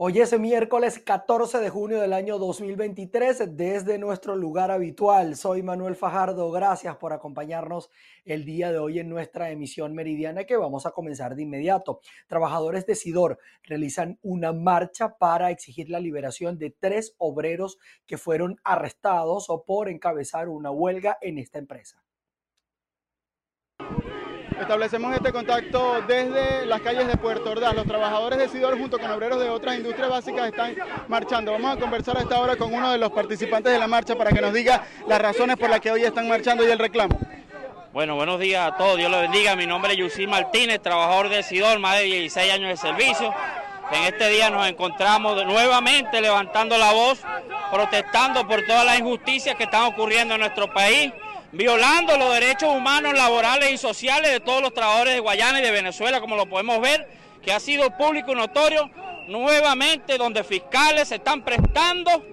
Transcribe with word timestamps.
Hoy 0.00 0.20
es 0.20 0.38
miércoles 0.38 1.00
14 1.00 1.58
de 1.58 1.70
junio 1.70 2.00
del 2.00 2.12
año 2.12 2.38
2023 2.38 3.56
desde 3.56 3.98
nuestro 3.98 4.36
lugar 4.36 4.70
habitual. 4.70 5.34
Soy 5.34 5.64
Manuel 5.64 5.96
Fajardo. 5.96 6.52
Gracias 6.52 6.94
por 6.98 7.12
acompañarnos 7.12 7.90
el 8.24 8.44
día 8.44 8.70
de 8.70 8.78
hoy 8.78 9.00
en 9.00 9.08
nuestra 9.08 9.50
emisión 9.50 9.94
meridiana 9.94 10.44
que 10.44 10.56
vamos 10.56 10.86
a 10.86 10.92
comenzar 10.92 11.34
de 11.34 11.42
inmediato. 11.42 11.98
Trabajadores 12.28 12.86
de 12.86 12.94
Sidor 12.94 13.40
realizan 13.64 14.20
una 14.22 14.52
marcha 14.52 15.18
para 15.18 15.50
exigir 15.50 15.90
la 15.90 15.98
liberación 15.98 16.58
de 16.58 16.70
tres 16.70 17.16
obreros 17.18 17.78
que 18.06 18.18
fueron 18.18 18.60
arrestados 18.62 19.50
o 19.50 19.64
por 19.64 19.88
encabezar 19.88 20.48
una 20.48 20.70
huelga 20.70 21.18
en 21.20 21.38
esta 21.38 21.58
empresa. 21.58 22.04
Establecemos 24.60 25.14
este 25.14 25.32
contacto 25.32 26.02
desde 26.06 26.66
las 26.66 26.80
calles 26.80 27.06
de 27.06 27.16
Puerto 27.16 27.50
Ordaz. 27.50 27.74
Los 27.74 27.86
trabajadores 27.86 28.38
de 28.38 28.48
Sidor 28.48 28.76
junto 28.76 28.98
con 28.98 29.10
obreros 29.10 29.40
de 29.40 29.48
otras 29.48 29.76
industrias 29.76 30.10
básicas 30.10 30.48
están 30.48 30.74
marchando. 31.06 31.52
Vamos 31.52 31.76
a 31.76 31.80
conversar 31.80 32.16
a 32.18 32.20
esta 32.20 32.40
hora 32.40 32.56
con 32.56 32.74
uno 32.74 32.90
de 32.90 32.98
los 32.98 33.10
participantes 33.12 33.72
de 33.72 33.78
la 33.78 33.86
marcha 33.86 34.16
para 34.16 34.30
que 34.30 34.40
nos 34.40 34.52
diga 34.52 34.84
las 35.06 35.20
razones 35.20 35.56
por 35.56 35.70
las 35.70 35.80
que 35.80 35.90
hoy 35.90 36.02
están 36.02 36.28
marchando 36.28 36.66
y 36.66 36.70
el 36.70 36.78
reclamo. 36.78 37.18
Bueno, 37.92 38.16
buenos 38.16 38.40
días 38.40 38.72
a 38.72 38.76
todos, 38.76 38.96
Dios 38.98 39.10
los 39.10 39.22
bendiga. 39.22 39.54
Mi 39.54 39.66
nombre 39.66 39.92
es 39.92 39.98
Yusi 39.98 40.26
Martínez, 40.26 40.82
trabajador 40.82 41.28
de 41.28 41.42
Sidor, 41.42 41.78
más 41.78 41.96
de 41.96 42.04
16 42.04 42.52
años 42.52 42.68
de 42.68 42.76
servicio. 42.76 43.32
En 43.92 44.04
este 44.04 44.28
día 44.28 44.50
nos 44.50 44.66
encontramos 44.68 45.46
nuevamente 45.46 46.20
levantando 46.20 46.76
la 46.76 46.92
voz, 46.92 47.22
protestando 47.72 48.46
por 48.46 48.62
todas 48.66 48.84
las 48.84 48.98
injusticias 48.98 49.54
que 49.54 49.64
están 49.64 49.84
ocurriendo 49.84 50.34
en 50.34 50.40
nuestro 50.40 50.72
país 50.72 51.12
violando 51.52 52.16
los 52.16 52.34
derechos 52.34 52.74
humanos, 52.74 53.14
laborales 53.14 53.72
y 53.72 53.78
sociales 53.78 54.32
de 54.32 54.40
todos 54.40 54.62
los 54.62 54.74
trabajadores 54.74 55.14
de 55.14 55.20
Guayana 55.20 55.60
y 55.60 55.62
de 55.62 55.70
Venezuela, 55.70 56.20
como 56.20 56.36
lo 56.36 56.46
podemos 56.46 56.80
ver, 56.80 57.08
que 57.42 57.52
ha 57.52 57.60
sido 57.60 57.96
público 57.96 58.32
y 58.32 58.34
notorio 58.34 58.90
nuevamente, 59.28 60.18
donde 60.18 60.44
fiscales 60.44 61.08
se 61.08 61.16
están 61.16 61.42
prestando 61.42 62.24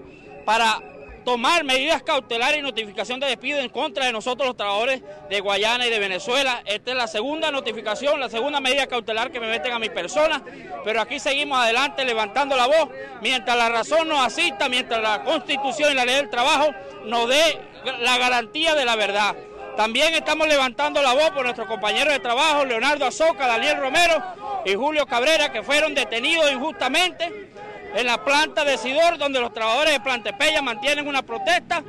para 0.46 0.82
tomar 1.26 1.64
medidas 1.64 2.04
cautelares 2.04 2.60
y 2.60 2.62
notificación 2.62 3.20
de 3.20 3.28
despido 3.28 3.60
en 3.60 3.70
contra 3.70 4.06
de 4.06 4.12
nosotros 4.12 4.48
los 4.48 4.56
trabajadores 4.56 5.02
de 5.30 5.40
Guayana 5.40 5.88
y 5.88 5.90
de 5.90 6.00
Venezuela. 6.00 6.62
Esta 6.66 6.92
es 6.92 6.98
la 6.98 7.08
segunda 7.08 7.52
notificación, 7.52 8.20
la 8.20 8.30
segunda 8.30 8.62
medida 8.62 8.88
cautelar 8.88 9.32
que 9.32 9.40
me 9.40 9.48
meten 9.48 9.74
a 9.74 9.80
mi 9.80 9.90
persona, 9.90 10.42
pero 10.86 11.02
aquí 11.02 11.20
seguimos 11.20 11.58
adelante 11.58 12.06
levantando 12.06 12.56
la 12.56 12.68
voz, 12.68 12.90
mientras 13.22 13.58
la 13.58 13.70
razón 13.70 14.08
nos 14.08 14.20
asista, 14.20 14.70
mientras 14.70 15.02
la 15.02 15.24
Constitución 15.24 15.92
y 15.92 15.96
la 15.96 16.06
ley 16.06 16.16
del 16.16 16.30
trabajo 16.30 16.68
nos 17.06 17.28
dé 17.28 17.60
la 18.02 18.18
garantía 18.18 18.76
de 18.76 18.86
la 18.86 18.96
verdad. 18.96 19.36
También 19.76 20.14
estamos 20.14 20.48
levantando 20.48 21.02
la 21.02 21.14
voz 21.14 21.32
por 21.32 21.44
nuestros 21.44 21.68
compañeros 21.68 22.14
de 22.14 22.20
trabajo, 22.20 22.64
Leonardo 22.64 23.06
Azoca, 23.06 23.46
Daniel 23.46 23.78
Romero 23.78 24.24
y 24.64 24.74
Julio 24.74 25.06
Cabrera, 25.06 25.52
que 25.52 25.64
fueron 25.64 25.94
detenidos 25.94 26.50
injustamente 26.52 27.50
en 27.96 28.06
la 28.06 28.24
planta 28.24 28.66
de 28.66 28.78
Sidor, 28.78 29.18
donde 29.18 29.40
los 29.40 29.54
trabajadores 29.54 29.94
de 29.94 30.00
Plantepella 30.02 30.62
mantienen 30.62 31.08
una 31.08 31.22
protesta 31.22 31.82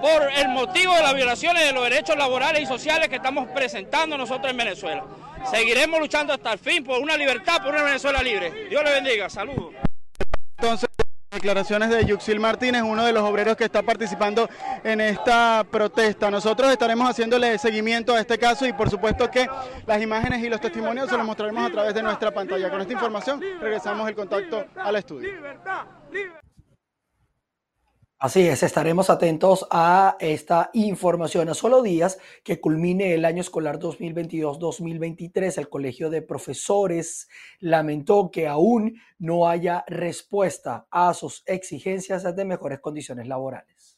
por 0.00 0.30
el 0.36 0.48
motivo 0.48 0.94
de 0.94 1.02
las 1.02 1.14
violaciones 1.14 1.64
de 1.64 1.72
los 1.72 1.84
derechos 1.84 2.16
laborales 2.16 2.62
y 2.62 2.66
sociales 2.66 3.08
que 3.08 3.16
estamos 3.16 3.48
presentando 3.54 4.18
nosotros 4.18 4.50
en 4.50 4.56
Venezuela. 4.56 5.04
Seguiremos 5.50 6.00
luchando 6.00 6.32
hasta 6.32 6.52
el 6.52 6.58
fin 6.58 6.82
por 6.82 7.00
una 7.00 7.16
libertad, 7.16 7.62
por 7.62 7.72
una 7.72 7.84
Venezuela 7.84 8.22
libre. 8.22 8.68
Dios 8.68 8.82
le 8.82 8.90
bendiga. 8.90 9.30
Saludos. 9.30 9.72
Entonces... 10.58 10.88
Declaraciones 11.34 11.90
de 11.90 12.04
Yuxil 12.04 12.38
Martínez, 12.38 12.82
uno 12.82 13.04
de 13.04 13.12
los 13.12 13.24
obreros 13.24 13.56
que 13.56 13.64
está 13.64 13.82
participando 13.82 14.48
en 14.84 15.00
esta 15.00 15.66
protesta. 15.68 16.30
Nosotros 16.30 16.70
estaremos 16.70 17.10
haciéndole 17.10 17.58
seguimiento 17.58 18.14
a 18.14 18.20
este 18.20 18.38
caso 18.38 18.64
y 18.66 18.72
por 18.72 18.88
supuesto 18.88 19.28
que 19.28 19.48
las 19.84 20.00
imágenes 20.00 20.44
y 20.44 20.48
los 20.48 20.60
testimonios 20.60 21.10
se 21.10 21.16
los 21.16 21.26
mostraremos 21.26 21.66
a 21.66 21.72
través 21.72 21.94
de 21.94 22.02
nuestra 22.04 22.30
pantalla. 22.30 22.70
Con 22.70 22.80
esta 22.80 22.92
información 22.92 23.40
regresamos 23.60 24.08
el 24.08 24.14
contacto 24.14 24.64
al 24.76 24.94
estudio. 24.94 25.28
Así 28.24 28.40
es, 28.48 28.62
estaremos 28.62 29.10
atentos 29.10 29.66
a 29.70 30.16
esta 30.18 30.70
información. 30.72 31.50
A 31.50 31.54
solo 31.54 31.82
días 31.82 32.18
que 32.42 32.58
culmine 32.58 33.12
el 33.12 33.26
año 33.26 33.42
escolar 33.42 33.78
2022-2023, 33.78 35.58
el 35.58 35.68
Colegio 35.68 36.08
de 36.08 36.22
Profesores 36.22 37.28
lamentó 37.60 38.30
que 38.30 38.48
aún 38.48 38.98
no 39.18 39.46
haya 39.46 39.84
respuesta 39.88 40.86
a 40.90 41.12
sus 41.12 41.42
exigencias 41.44 42.34
de 42.34 42.44
mejores 42.46 42.80
condiciones 42.80 43.28
laborales. 43.28 43.93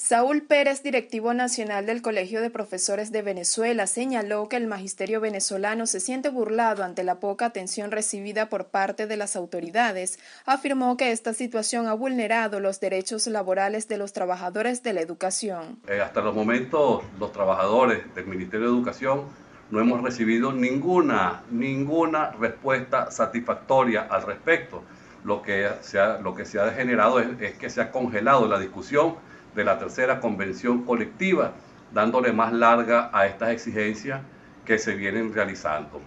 Saúl 0.00 0.42
Pérez, 0.42 0.84
directivo 0.84 1.34
nacional 1.34 1.84
del 1.84 2.02
Colegio 2.02 2.40
de 2.40 2.50
Profesores 2.50 3.10
de 3.10 3.20
Venezuela, 3.20 3.88
señaló 3.88 4.48
que 4.48 4.54
el 4.54 4.68
magisterio 4.68 5.20
venezolano 5.20 5.86
se 5.86 5.98
siente 5.98 6.28
burlado 6.28 6.84
ante 6.84 7.02
la 7.02 7.16
poca 7.16 7.46
atención 7.46 7.90
recibida 7.90 8.48
por 8.48 8.66
parte 8.66 9.08
de 9.08 9.16
las 9.16 9.34
autoridades. 9.34 10.20
Afirmó 10.46 10.96
que 10.96 11.10
esta 11.10 11.34
situación 11.34 11.88
ha 11.88 11.94
vulnerado 11.94 12.60
los 12.60 12.78
derechos 12.78 13.26
laborales 13.26 13.88
de 13.88 13.98
los 13.98 14.12
trabajadores 14.12 14.84
de 14.84 14.92
la 14.92 15.00
educación. 15.00 15.80
Eh, 15.88 16.00
hasta 16.00 16.20
los 16.20 16.32
momentos, 16.32 17.02
los 17.18 17.32
trabajadores 17.32 18.14
del 18.14 18.26
Ministerio 18.26 18.68
de 18.68 18.76
Educación 18.76 19.24
no 19.72 19.80
hemos 19.80 20.00
recibido 20.00 20.52
ninguna, 20.52 21.42
ninguna 21.50 22.30
respuesta 22.30 23.10
satisfactoria 23.10 24.06
al 24.08 24.22
respecto. 24.22 24.84
Lo 25.24 25.42
que 25.42 25.68
se 25.80 25.98
ha, 25.98 26.18
lo 26.18 26.36
que 26.36 26.44
se 26.44 26.60
ha 26.60 26.70
generado 26.70 27.18
es 27.18 27.54
que 27.58 27.68
se 27.68 27.80
ha 27.80 27.90
congelado 27.90 28.46
la 28.46 28.60
discusión 28.60 29.16
de 29.54 29.64
la 29.64 29.78
tercera 29.78 30.20
convención 30.20 30.84
colectiva, 30.84 31.52
dándole 31.92 32.32
más 32.32 32.52
larga 32.52 33.10
a 33.12 33.26
estas 33.26 33.50
exigencias 33.50 34.20
que 34.64 34.78
se 34.78 34.94
vienen 34.94 35.32
realizando. 35.32 36.00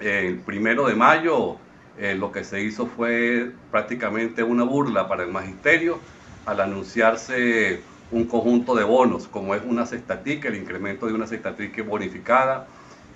El 0.00 0.38
primero 0.40 0.86
de 0.86 0.94
mayo 0.94 1.56
eh, 1.98 2.14
lo 2.14 2.30
que 2.30 2.44
se 2.44 2.62
hizo 2.62 2.86
fue 2.86 3.52
prácticamente 3.70 4.42
una 4.42 4.64
burla 4.64 5.08
para 5.08 5.24
el 5.24 5.32
magisterio 5.32 5.98
al 6.44 6.60
anunciarse 6.60 7.80
un 8.10 8.26
conjunto 8.26 8.74
de 8.74 8.84
bonos, 8.84 9.26
como 9.26 9.54
es 9.54 9.62
una 9.64 9.86
cestatica, 9.86 10.48
el 10.48 10.56
incremento 10.56 11.06
de 11.06 11.14
una 11.14 11.26
cestatica 11.26 11.82
bonificada 11.82 12.68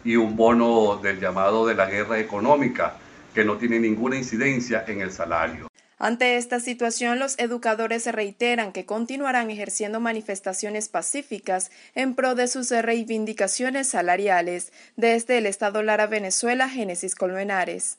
y 0.03 0.17
un 0.17 0.35
bono 0.35 0.97
del 0.97 1.21
llamado 1.21 1.67
de 1.67 1.75
la 1.75 1.87
guerra 1.87 2.19
económica, 2.19 2.95
que 3.35 3.45
no 3.45 3.57
tiene 3.57 3.79
ninguna 3.79 4.17
incidencia 4.17 4.85
en 4.89 5.03
el 5.03 5.13
salario. 5.13 5.70
Ante 6.03 6.39
esta 6.39 6.61
situación, 6.61 7.19
los 7.19 7.39
educadores 7.39 8.07
reiteran 8.07 8.73
que 8.73 8.87
continuarán 8.87 9.51
ejerciendo 9.51 10.01
manifestaciones 10.01 10.89
pacíficas 10.89 11.71
en 11.95 12.15
pro 12.15 12.35
de 12.35 12.49
sus 12.49 12.71
reivindicaciones 12.71 13.89
salariales. 13.89 14.73
Desde 14.97 15.37
el 15.37 15.45
Estado 15.45 15.83
Lara, 15.83 16.07
Venezuela, 16.07 16.71
Génesis 16.71 17.15
Colmenares. 17.15 17.99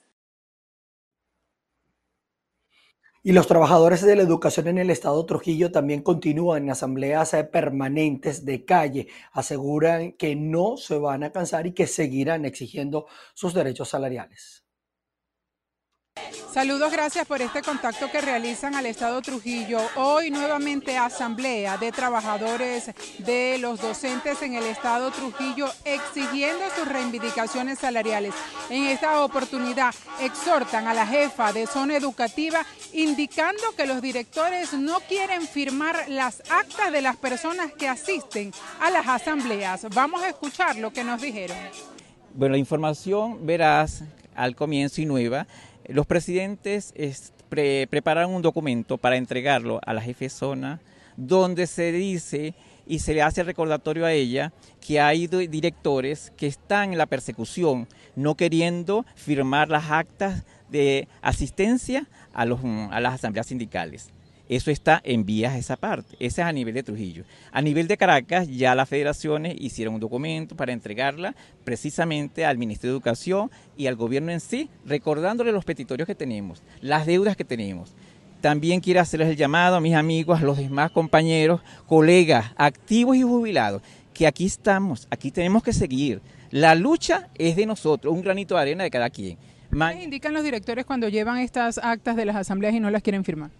Y 3.22 3.34
los 3.34 3.46
trabajadores 3.46 4.02
de 4.02 4.16
la 4.16 4.24
educación 4.24 4.68
en 4.68 4.80
el 4.80 4.90
estado 4.90 5.24
Trujillo 5.28 5.72
también 5.72 6.02
continúan 6.02 6.64
en 6.64 6.72
asambleas 6.72 7.36
permanentes 7.52 8.46
de 8.46 8.66
calle. 8.66 9.10
Aseguran 9.32 10.14
que 10.14 10.36
no 10.36 10.76
se 10.78 10.98
van 10.98 11.24
a 11.24 11.32
cansar 11.32 11.68
y 11.68 11.74
que 11.74 11.86
seguirán 11.86 12.46
exigiendo 12.46 13.06
sus 13.36 13.54
derechos 13.54 13.90
salariales. 13.90 14.62
Saludos, 16.54 16.92
gracias 16.92 17.26
por 17.26 17.42
este 17.42 17.62
contacto 17.62 18.12
que 18.12 18.20
realizan 18.20 18.76
al 18.76 18.86
Estado 18.86 19.22
Trujillo. 19.22 19.80
Hoy 19.96 20.32
nuevamente 20.32 20.98
asamblea 20.98 21.78
de 21.78 21.94
trabajadores 21.94 22.92
de 23.20 23.58
los 23.58 23.80
docentes 23.80 24.42
en 24.42 24.56
el 24.56 24.66
Estado 24.66 25.12
Trujillo 25.12 25.68
exigiendo 25.86 26.66
sus 26.76 26.90
reivindicaciones 26.90 27.80
salariales. 27.80 28.34
En 28.70 28.84
esta 28.84 29.24
oportunidad 29.24 29.96
exhortan 30.20 30.88
a 30.88 30.94
la 30.94 31.08
jefa 31.08 31.54
de 31.54 31.66
zona 31.68 31.96
educativa 31.96 32.66
indicando 32.92 33.64
que 33.78 33.86
los 33.86 34.02
directores 34.02 34.74
no 34.74 35.00
quieren 35.08 35.44
firmar 35.44 36.10
las 36.10 36.44
actas 36.52 36.92
de 36.92 37.02
las 37.02 37.16
personas 37.16 37.72
que 37.72 37.88
asisten 37.88 38.52
a 38.82 38.90
las 38.90 39.08
asambleas. 39.08 39.88
Vamos 39.96 40.22
a 40.22 40.28
escuchar 40.28 40.76
lo 40.76 40.92
que 40.92 41.06
nos 41.06 41.22
dijeron. 41.22 41.56
Bueno, 42.34 42.54
la 42.54 42.60
información 42.60 43.46
verás 43.46 44.04
al 44.36 44.56
comienzo 44.56 45.02
y 45.02 45.06
nueva 45.06 45.48
los 45.94 46.06
presidentes 46.06 46.94
prepararon 47.50 48.34
un 48.34 48.42
documento 48.42 48.98
para 48.98 49.18
entregarlo 49.18 49.80
a 49.86 49.94
la 49.94 50.02
jefe 50.02 50.30
zona 50.30 50.80
donde 51.18 51.68
se 51.68 51.92
dice 51.92 52.54
y 52.88 53.00
se 53.00 53.14
le 53.14 53.22
hace 53.22 53.44
recordatorio 53.44 54.06
a 54.06 54.12
ella 54.12 54.54
que 54.86 55.00
hay 55.00 55.28
directores 55.28 56.34
que 56.36 56.48
están 56.48 56.94
en 56.94 56.98
la 56.98 57.06
persecución, 57.06 57.88
no 58.16 58.36
queriendo 58.36 59.06
firmar 59.16 59.70
las 59.70 59.92
actas 59.92 60.44
de 60.70 61.08
asistencia 61.22 62.08
a 62.34 62.46
las 62.46 63.14
asambleas 63.14 63.48
sindicales. 63.48 64.10
Eso 64.50 64.72
está 64.72 65.02
en 65.04 65.26
vías 65.26 65.56
esa 65.56 65.78
parte. 65.78 66.16
Ese 66.20 66.42
es 66.42 66.48
a 66.48 66.52
nivel 66.52 66.74
de 66.74 66.84
Trujillo. 66.84 67.24
A 67.52 67.62
nivel 67.62 67.88
de 67.88 67.98
Caracas, 67.98 68.48
ya 68.48 68.76
las 68.76 68.90
federaciones 68.90 69.56
hicieron 69.60 69.96
un 69.96 70.00
documento 70.00 70.56
para 70.56 70.74
entregarla 70.74 71.36
precisamente 71.64 72.46
al 72.46 72.58
Ministerio 72.58 72.92
de 72.92 72.98
Educación 72.98 73.50
y 73.78 73.88
al 73.88 73.96
gobierno 73.96 74.32
en 74.32 74.40
sí, 74.40 74.70
recordándole 74.86 75.52
los 75.52 75.66
petitorios 75.66 76.08
que 76.08 76.16
tenemos, 76.16 76.62
las 76.82 77.06
deudas 77.06 77.38
que 77.38 77.46
tenemos. 77.46 77.94
También 78.42 78.82
quiero 78.82 79.00
hacerles 79.00 79.30
el 79.30 79.38
llamado 79.38 79.76
a 79.76 79.82
mis 79.82 79.96
amigos, 79.96 80.42
a 80.42 80.44
los 80.44 80.58
demás 80.58 80.92
compañeros, 80.92 81.62
colegas, 81.88 82.52
activos 82.58 83.16
y 83.16 83.22
jubilados, 83.22 83.82
que 84.14 84.28
aquí 84.28 84.46
estamos, 84.46 85.08
aquí 85.12 85.32
tenemos 85.32 85.64
que 85.64 85.74
seguir. 85.74 86.22
La 86.50 86.76
lucha 86.76 87.30
es 87.36 87.56
de 87.56 87.66
nosotros, 87.66 88.14
un 88.14 88.22
granito 88.22 88.56
de 88.56 88.62
arena 88.62 88.84
de 88.84 88.92
cada 88.92 89.10
quien 89.10 89.38
¿Qué 89.72 90.04
indican 90.04 90.34
los 90.34 90.44
directores 90.44 90.86
cuando 90.86 91.08
llevan 91.08 91.38
estas 91.38 91.78
actas 91.78 92.18
de 92.18 92.26
las 92.26 92.36
asambleas 92.36 92.74
y 92.74 92.82
no 92.82 92.90
las 92.90 93.02
quieren 93.02 93.24
firmar? 93.24 93.52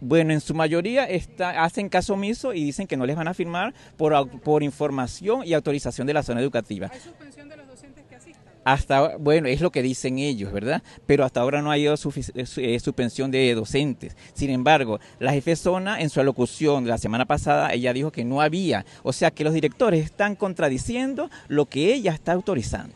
Bueno, 0.00 0.32
en 0.32 0.40
su 0.40 0.54
mayoría 0.54 1.04
está, 1.04 1.64
hacen 1.64 1.88
caso 1.88 2.14
omiso 2.14 2.54
y 2.54 2.64
dicen 2.64 2.86
que 2.86 2.96
no 2.96 3.04
les 3.04 3.16
van 3.16 3.28
a 3.28 3.34
firmar 3.34 3.74
por, 3.96 4.28
por 4.40 4.62
información 4.62 5.42
y 5.44 5.54
autorización 5.54 6.06
de 6.06 6.14
la 6.14 6.22
zona 6.22 6.40
educativa. 6.40 6.88
¿Hay 6.92 7.00
suspensión 7.00 7.48
de 7.48 7.56
los 7.56 7.66
docentes 7.66 8.04
que 8.08 8.14
asistan? 8.14 8.44
Hasta, 8.64 9.16
bueno, 9.16 9.48
es 9.48 9.60
lo 9.60 9.72
que 9.72 9.82
dicen 9.82 10.18
ellos, 10.18 10.52
¿verdad? 10.52 10.82
Pero 11.06 11.24
hasta 11.24 11.40
ahora 11.40 11.62
no 11.62 11.70
ha 11.70 11.74
habido 11.74 11.94
eh, 11.94 12.80
suspensión 12.80 13.30
de 13.30 13.54
docentes. 13.54 14.16
Sin 14.34 14.50
embargo, 14.50 15.00
la 15.18 15.32
jefe 15.32 15.56
zona 15.56 16.00
en 16.00 16.10
su 16.10 16.20
alocución 16.20 16.86
la 16.86 16.98
semana 16.98 17.24
pasada, 17.24 17.72
ella 17.72 17.92
dijo 17.92 18.12
que 18.12 18.24
no 18.24 18.40
había. 18.40 18.84
O 19.02 19.12
sea 19.12 19.30
que 19.30 19.42
los 19.42 19.54
directores 19.54 20.04
están 20.04 20.36
contradiciendo 20.36 21.30
lo 21.48 21.66
que 21.66 21.94
ella 21.94 22.12
está 22.12 22.32
autorizando. 22.32 22.94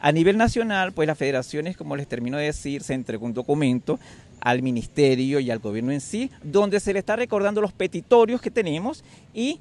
A 0.00 0.12
nivel 0.12 0.36
nacional, 0.36 0.92
pues 0.92 1.08
las 1.08 1.18
federaciones, 1.18 1.76
como 1.76 1.96
les 1.96 2.06
termino 2.06 2.38
de 2.38 2.44
decir, 2.44 2.84
se 2.84 2.94
entregó 2.94 3.26
un 3.26 3.34
documento 3.34 3.98
al 4.48 4.62
ministerio 4.62 5.40
y 5.40 5.50
al 5.50 5.58
gobierno 5.58 5.92
en 5.92 6.00
sí, 6.00 6.30
donde 6.42 6.80
se 6.80 6.94
le 6.94 7.00
está 7.00 7.16
recordando 7.16 7.60
los 7.60 7.74
petitorios 7.74 8.40
que 8.40 8.50
tenemos 8.50 9.04
y 9.34 9.60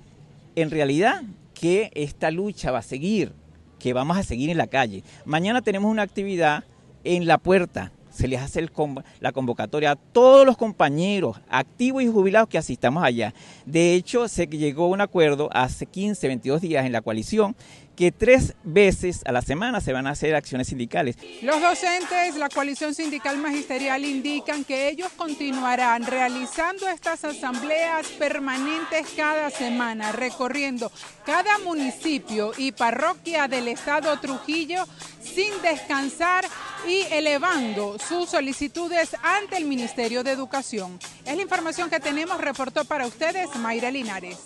en 0.56 0.72
realidad 0.72 1.24
que 1.54 1.92
esta 1.94 2.32
lucha 2.32 2.72
va 2.72 2.80
a 2.80 2.84
seguir, 2.84 3.34
que 3.80 3.92
vamos 3.92 4.16
a 4.16 4.24
seguir 4.24 4.50
en 4.50 4.56
la 4.56 4.68
calle. 4.68 5.04
Mañana 5.26 5.62
tenemos 5.62 5.92
una 5.92 6.04
actividad 6.04 6.64
en 7.04 7.28
la 7.28 7.38
puerta, 7.38 7.92
se 8.12 8.30
les 8.30 8.40
hace 8.40 8.66
la 9.20 9.34
convocatoria 9.34 9.92
a 9.92 9.96
todos 9.98 10.46
los 10.46 10.56
compañeros 10.56 11.42
activos 11.50 12.02
y 12.02 12.08
jubilados 12.08 12.48
que 12.48 12.58
asistamos 12.58 13.04
allá. 13.04 13.34
De 13.66 13.94
hecho, 13.94 14.30
se 14.30 14.48
llegó 14.48 14.86
a 14.86 14.88
un 14.88 15.02
acuerdo 15.02 15.50
hace 15.52 15.86
15, 15.86 16.28
22 16.28 16.62
días 16.62 16.86
en 16.86 16.94
la 16.94 17.02
coalición 17.02 17.58
que 17.98 18.12
tres 18.12 18.54
veces 18.64 19.22
a 19.26 19.32
la 19.32 19.42
semana 19.42 19.82
se 19.82 19.92
van 19.92 20.06
a 20.06 20.12
hacer 20.12 20.36
acciones 20.36 20.68
sindicales. 20.68 21.18
Los 21.42 21.60
docentes, 21.60 22.36
la 22.36 22.48
coalición 22.48 22.94
sindical 22.94 23.40
magisterial 23.40 24.06
indican 24.06 24.64
que 24.64 24.88
ellos 24.88 25.10
continuarán 25.18 26.06
realizando 26.06 26.88
estas 26.88 27.26
asambleas 27.26 28.08
permanentes 28.20 29.08
cada 29.16 29.50
semana, 29.50 30.12
recorriendo 30.12 30.92
cada 31.26 31.58
municipio 31.58 32.52
y 32.56 32.72
parroquia 32.72 33.48
del 33.48 33.68
estado 33.68 34.18
Trujillo 34.20 34.86
sin 35.20 35.60
descansar 35.64 36.46
y 36.88 37.02
elevando 37.12 37.98
sus 37.98 38.30
solicitudes 38.30 39.16
ante 39.24 39.58
el 39.58 39.66
Ministerio 39.66 40.24
de 40.24 40.32
Educación. 40.32 41.00
Es 41.26 41.36
la 41.36 41.42
información 41.42 41.90
que 41.90 42.00
tenemos, 42.00 42.40
reportó 42.40 42.86
para 42.86 43.08
ustedes 43.08 43.54
Mayra 43.56 43.90
Linares. 43.90 44.38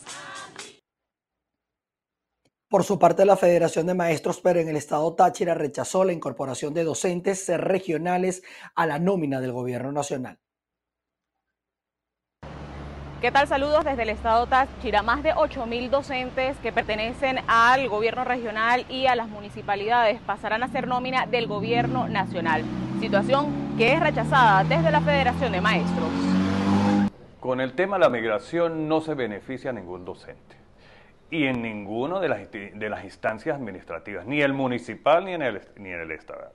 Por 2.71 2.85
su 2.85 2.97
parte, 2.97 3.25
la 3.25 3.35
Federación 3.35 3.85
de 3.85 3.94
Maestros, 3.94 4.39
pero 4.39 4.62
en 4.62 4.69
el 4.69 4.77
estado 4.77 5.13
Táchira 5.13 5.53
rechazó 5.53 6.06
la 6.06 6.13
incorporación 6.13 6.73
de 6.73 6.85
docentes 6.85 7.50
regionales 7.50 8.44
a 8.75 8.85
la 8.85 8.97
nómina 8.97 9.41
del 9.41 9.51
gobierno 9.51 9.91
nacional. 9.91 10.39
¿Qué 13.19 13.29
tal? 13.29 13.50
Saludos 13.50 13.83
desde 13.83 14.03
el 14.03 14.09
estado 14.09 14.47
Táchira. 14.47 15.03
Más 15.03 15.21
de 15.21 15.33
8.000 15.33 15.89
docentes 15.89 16.56
que 16.59 16.71
pertenecen 16.71 17.39
al 17.45 17.89
gobierno 17.89 18.23
regional 18.23 18.85
y 18.88 19.06
a 19.06 19.17
las 19.17 19.27
municipalidades 19.27 20.21
pasarán 20.21 20.63
a 20.63 20.69
ser 20.69 20.88
nómina 20.88 21.25
del 21.25 21.47
gobierno 21.47 22.07
nacional. 22.07 22.63
Situación 23.01 23.75
que 23.77 23.95
es 23.95 24.00
rechazada 24.00 24.63
desde 24.63 24.91
la 24.91 25.01
Federación 25.01 25.51
de 25.51 25.59
Maestros. 25.59 26.09
Con 27.41 27.59
el 27.59 27.74
tema 27.74 27.97
de 27.97 28.06
la 28.06 28.09
migración 28.09 28.88
no 28.88 29.01
se 29.01 29.13
beneficia 29.13 29.71
a 29.71 29.74
ningún 29.74 30.06
docente 30.06 30.62
y 31.31 31.45
en 31.45 31.62
ninguno 31.62 32.19
de 32.19 32.30
las, 32.30 32.51
de 32.51 32.89
las 32.89 33.04
instancias 33.04 33.56
administrativas, 33.56 34.25
ni 34.25 34.42
el 34.42 34.54
municipal 34.54 35.25
ni 35.25 35.33
en 35.33 35.42
el, 35.42 35.62
ni 35.78 35.89
en 35.89 36.01
el 36.01 36.12
estatal. 36.12 36.51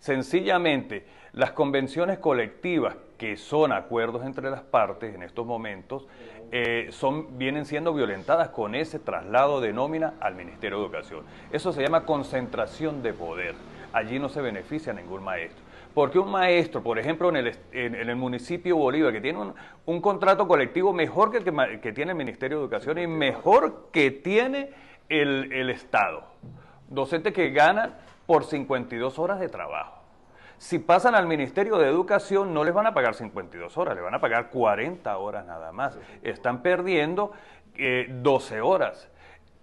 Sencillamente, 0.00 1.06
las 1.32 1.52
convenciones 1.52 2.18
colectivas, 2.18 2.96
que 3.18 3.36
son 3.36 3.72
acuerdos 3.72 4.26
entre 4.26 4.50
las 4.50 4.62
partes 4.62 5.14
en 5.14 5.22
estos 5.22 5.46
momentos, 5.46 6.06
eh, 6.52 6.88
son, 6.90 7.38
vienen 7.38 7.64
siendo 7.64 7.94
violentadas 7.94 8.50
con 8.50 8.74
ese 8.74 8.98
traslado 8.98 9.60
de 9.60 9.72
nómina 9.72 10.14
al 10.20 10.34
Ministerio 10.34 10.78
de 10.78 10.84
Educación. 10.84 11.24
Eso 11.52 11.72
se 11.72 11.82
llama 11.82 12.04
concentración 12.04 13.02
de 13.02 13.12
poder. 13.12 13.54
Allí 13.92 14.18
no 14.18 14.28
se 14.28 14.40
beneficia 14.42 14.92
ningún 14.92 15.22
maestro. 15.22 15.64
Porque 15.96 16.18
un 16.18 16.30
maestro, 16.30 16.82
por 16.82 16.98
ejemplo, 16.98 17.30
en 17.30 17.36
el, 17.36 17.58
en, 17.72 17.94
el 17.94 18.16
municipio 18.16 18.76
Bolívar, 18.76 19.14
que 19.14 19.20
tiene 19.22 19.54
un, 19.86 20.00
contrato 20.02 20.46
colectivo 20.46 20.92
mejor 20.92 21.30
que 21.30 21.38
el 21.38 21.80
que, 21.80 21.92
tiene 21.94 22.10
el 22.10 22.18
Ministerio 22.18 22.58
de 22.58 22.64
Educación 22.64 22.98
y 22.98 23.06
mejor 23.06 23.88
que 23.92 24.10
tiene 24.10 24.74
el, 25.08 25.70
Estado, 25.70 26.24
docentes 26.88 27.32
que 27.32 27.48
ganan 27.48 27.94
por 28.26 28.44
52 28.44 29.18
horas 29.18 29.40
de 29.40 29.48
trabajo. 29.48 30.02
Si 30.58 30.78
pasan 30.78 31.14
al 31.14 31.26
Ministerio 31.26 31.78
de 31.78 31.88
Educación 31.88 32.52
no 32.52 32.62
les 32.62 32.74
van 32.74 32.88
a 32.88 32.92
pagar 32.92 33.14
52 33.14 33.78
horas, 33.78 33.94
les 33.94 34.04
van 34.04 34.14
a 34.14 34.20
pagar 34.20 34.50
40 34.50 35.16
horas 35.16 35.46
nada 35.46 35.72
más. 35.72 35.98
Están 36.20 36.60
perdiendo 36.60 37.32
12 38.20 38.54
eh, 38.54 38.60
horas. 38.60 39.08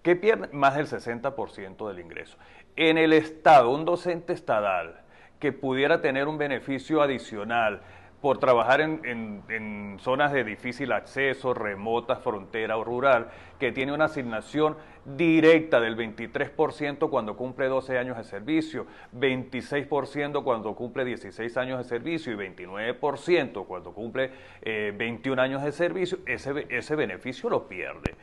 ¿Qué 0.01 0.15
pierden? 0.15 0.50
Más 0.51 0.74
del 0.77 0.88
60% 0.88 1.88
del 1.88 2.00
ingreso. 2.00 2.39
En 2.75 2.97
el 2.97 3.13
Estado, 3.13 3.69
un 3.69 3.85
docente 3.85 4.33
estadal 4.33 5.02
que 5.44 5.51
pudiera 5.51 6.00
tener 6.00 6.30
un 6.30 6.38
beneficio 6.38 7.01
adicional 7.01 7.81
por 8.22 8.38
trabajar 8.38 8.80
en, 8.80 9.98
zonas 10.00 10.31
de 10.31 10.45
difícil 10.45 10.94
acceso, 10.94 11.54
remota, 11.54 12.16
frontera 12.16 12.78
o 12.78 12.86
rural, 12.86 13.28
que 13.60 13.74
tiene 13.74 13.92
una 13.92 14.06
asignación 14.06 14.78
directa 15.04 15.81
del 15.81 15.98
23% 15.98 17.10
cuando 17.10 17.36
cumple 17.36 17.68
12 17.68 17.98
años 17.98 18.16
de 18.16 18.24
servicio, 18.24 18.88
26% 19.13 20.45
cuando 20.45 20.75
cumple 20.75 21.04
16 21.04 21.57
años 21.57 21.80
de 21.80 21.84
servicio 21.84 22.31
y 22.31 22.38
29% 22.38 23.66
cuando 23.66 23.92
cumple 23.92 24.31
21 24.63 25.42
eh, 25.42 25.45
años 25.45 25.62
de 25.62 25.74
servicio, 25.74 26.19
ese, 26.25 26.68
ese 26.69 26.95
beneficio 26.95 27.50
lo 27.50 27.68
pierde. 27.68 28.16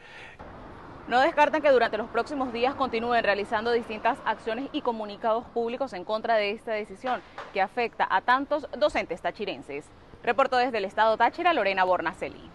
No 1.11 1.19
descartan 1.19 1.61
que 1.61 1.73
durante 1.73 1.99
los 1.99 2.09
próximos 2.09 2.53
días 2.53 2.77
continúen 2.77 3.25
realizando 3.25 3.73
distintas 3.73 4.17
acciones 4.25 4.69
y 4.71 4.81
comunicados 4.81 5.45
públicos 5.47 5.93
en 5.93 6.05
contra 6.05 6.37
de 6.37 6.53
esta 6.53 6.71
decisión 6.71 7.21
que 7.53 7.61
afecta 7.61 8.07
a 8.09 8.21
tantos 8.21 8.69
docentes 8.79 9.21
tachirenses. 9.21 9.87
Reportó 10.23 10.57
desde 10.59 10.79
el 10.79 10.85
estado 10.85 11.17
Táchira 11.17 11.53
Lorena 11.53 11.83
Bornaceli. 11.83 12.49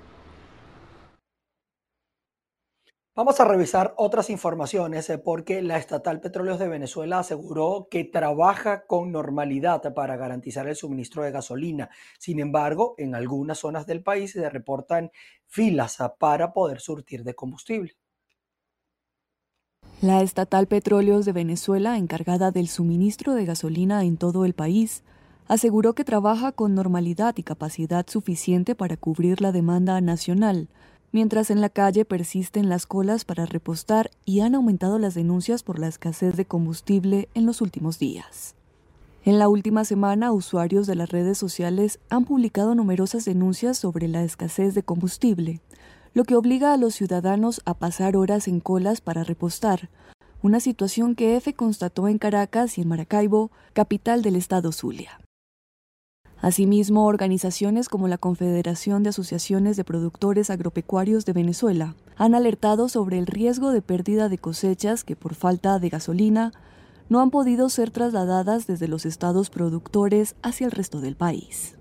Vamos 3.14 3.42
a 3.42 3.46
revisar 3.46 3.94
otras 3.98 4.30
informaciones 4.30 5.10
eh, 5.10 5.18
porque 5.18 5.62
la 5.62 5.78
estatal 5.78 6.22
Petróleos 6.22 6.58
de 6.58 6.70
Venezuela 6.70 7.20
aseguró 7.20 7.90
que 7.92 8.06
trabaja 8.06 8.86
con 8.86 9.12
normalidad 9.12 9.94
para 9.94 10.16
garantizar 10.16 10.66
el 10.70 10.78
suministro 10.78 11.24
de 11.24 11.32
gasolina. 11.32 11.90
Sin 12.20 12.40
embargo, 12.40 12.96
en 12.98 13.16
algunas 13.16 13.60
zonas 13.60 13.86
del 13.86 14.02
país 14.02 14.32
se 14.32 14.50
reportan 14.50 15.12
filas 15.46 15.98
para 16.18 16.54
poder 16.54 16.80
surtir 16.80 17.26
de 17.26 17.36
combustible. 17.36 17.98
La 20.06 20.22
estatal 20.22 20.68
Petróleos 20.68 21.26
de 21.26 21.32
Venezuela, 21.32 21.98
encargada 21.98 22.52
del 22.52 22.68
suministro 22.68 23.34
de 23.34 23.44
gasolina 23.44 24.04
en 24.04 24.18
todo 24.18 24.46
el 24.46 24.54
país, 24.54 25.02
aseguró 25.48 25.96
que 25.96 26.04
trabaja 26.04 26.52
con 26.52 26.76
normalidad 26.76 27.34
y 27.38 27.42
capacidad 27.42 28.06
suficiente 28.08 28.76
para 28.76 28.98
cubrir 28.98 29.42
la 29.42 29.52
demanda 29.52 30.00
nacional, 30.02 30.68
mientras 31.12 31.50
en 31.50 31.60
la 31.60 31.70
calle 31.70 32.06
persisten 32.06 32.70
las 32.70 32.86
colas 32.86 33.26
para 33.26 33.48
repostar 33.48 34.12
y 34.26 34.42
han 34.42 34.54
aumentado 34.54 35.00
las 35.00 35.16
denuncias 35.16 35.64
por 35.64 35.80
la 35.80 35.88
escasez 35.88 36.36
de 36.36 36.46
combustible 36.46 37.28
en 37.34 37.48
los 37.48 37.60
últimos 37.60 37.98
días. 37.98 38.54
En 39.24 39.40
la 39.40 39.50
última 39.50 39.86
semana, 39.86 40.32
usuarios 40.32 40.86
de 40.86 40.94
las 40.94 41.10
redes 41.10 41.40
sociales 41.40 42.00
han 42.12 42.26
publicado 42.26 42.76
numerosas 42.76 43.26
denuncias 43.26 43.80
sobre 43.80 44.08
la 44.08 44.24
escasez 44.24 44.76
de 44.76 44.84
combustible, 44.84 45.62
lo 46.16 46.24
que 46.24 46.36
obliga 46.36 46.74
a 46.74 46.78
los 46.78 46.96
ciudadanos 46.96 47.62
a 47.66 47.74
pasar 47.74 48.16
horas 48.16 48.48
en 48.48 48.62
colas 48.62 49.02
para 49.02 49.26
repostar, 49.26 49.90
una 50.42 50.62
situación 50.62 51.14
que 51.14 51.36
EFE 51.36 51.54
constató 51.54 52.08
en 52.08 52.20
Caracas 52.20 52.78
y 52.78 52.82
en 52.82 52.88
Maracaibo, 52.88 53.52
capital 53.74 54.22
del 54.22 54.38
estado 54.38 54.72
Zulia. 54.72 55.20
Asimismo, 56.42 57.06
organizaciones 57.06 57.90
como 57.90 58.08
la 58.08 58.18
Confederación 58.18 59.04
de 59.04 59.10
Asociaciones 59.10 59.76
de 59.76 59.84
Productores 59.84 60.50
Agropecuarios 60.50 61.26
de 61.26 61.34
Venezuela 61.34 61.96
han 62.16 62.34
alertado 62.34 62.88
sobre 62.88 63.18
el 63.18 63.28
riesgo 63.28 63.72
de 63.72 63.82
pérdida 63.82 64.30
de 64.30 64.38
cosechas 64.38 65.04
que 65.04 65.18
por 65.18 65.36
falta 65.36 65.80
de 65.80 65.90
gasolina 65.90 66.54
no 67.10 67.20
han 67.20 67.30
podido 67.30 67.68
ser 67.68 67.92
trasladadas 67.92 68.68
desde 68.68 68.88
los 68.88 69.06
estados 69.06 69.50
productores 69.50 70.36
hacia 70.44 70.66
el 70.66 70.72
resto 70.72 71.02
del 71.02 71.18
país. 71.18 71.76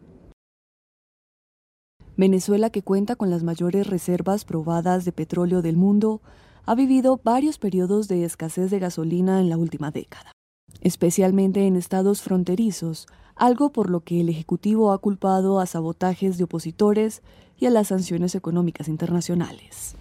Venezuela, 2.17 2.71
que 2.71 2.83
cuenta 2.83 3.17
con 3.17 3.31
las 3.31 3.43
mayores 3.43 3.89
reservas 3.89 4.45
probadas 4.45 5.05
de 5.05 5.13
petróleo 5.13 5.63
del 5.63 5.77
mundo, 5.77 6.21
ha 6.65 6.75
vivido 6.75 7.21
varios 7.23 7.59
periodos 7.59 8.07
de 8.07 8.25
escasez 8.25 8.71
de 8.71 8.79
gasolina 8.79 9.41
en 9.41 9.51
la 9.51 9.57
última 9.57 9.91
década, 9.91 10.33
especialmente 10.81 11.67
en 11.67 11.77
estados 11.77 12.23
fronterizos, 12.23 13.07
algo 13.35 13.73
por 13.73 13.91
lo 13.91 14.01
que 14.01 14.21
el 14.21 14.29
Ejecutivo 14.29 14.93
ha 14.93 14.99
culpado 14.99 15.59
a 15.59 15.67
sabotajes 15.67 16.39
de 16.39 16.45
opositores 16.45 17.23
y 17.59 17.67
a 17.67 17.71
las 17.71 17.89
sanciones 17.89 18.35
económicas 18.35 18.89
internacionales. 18.89 19.97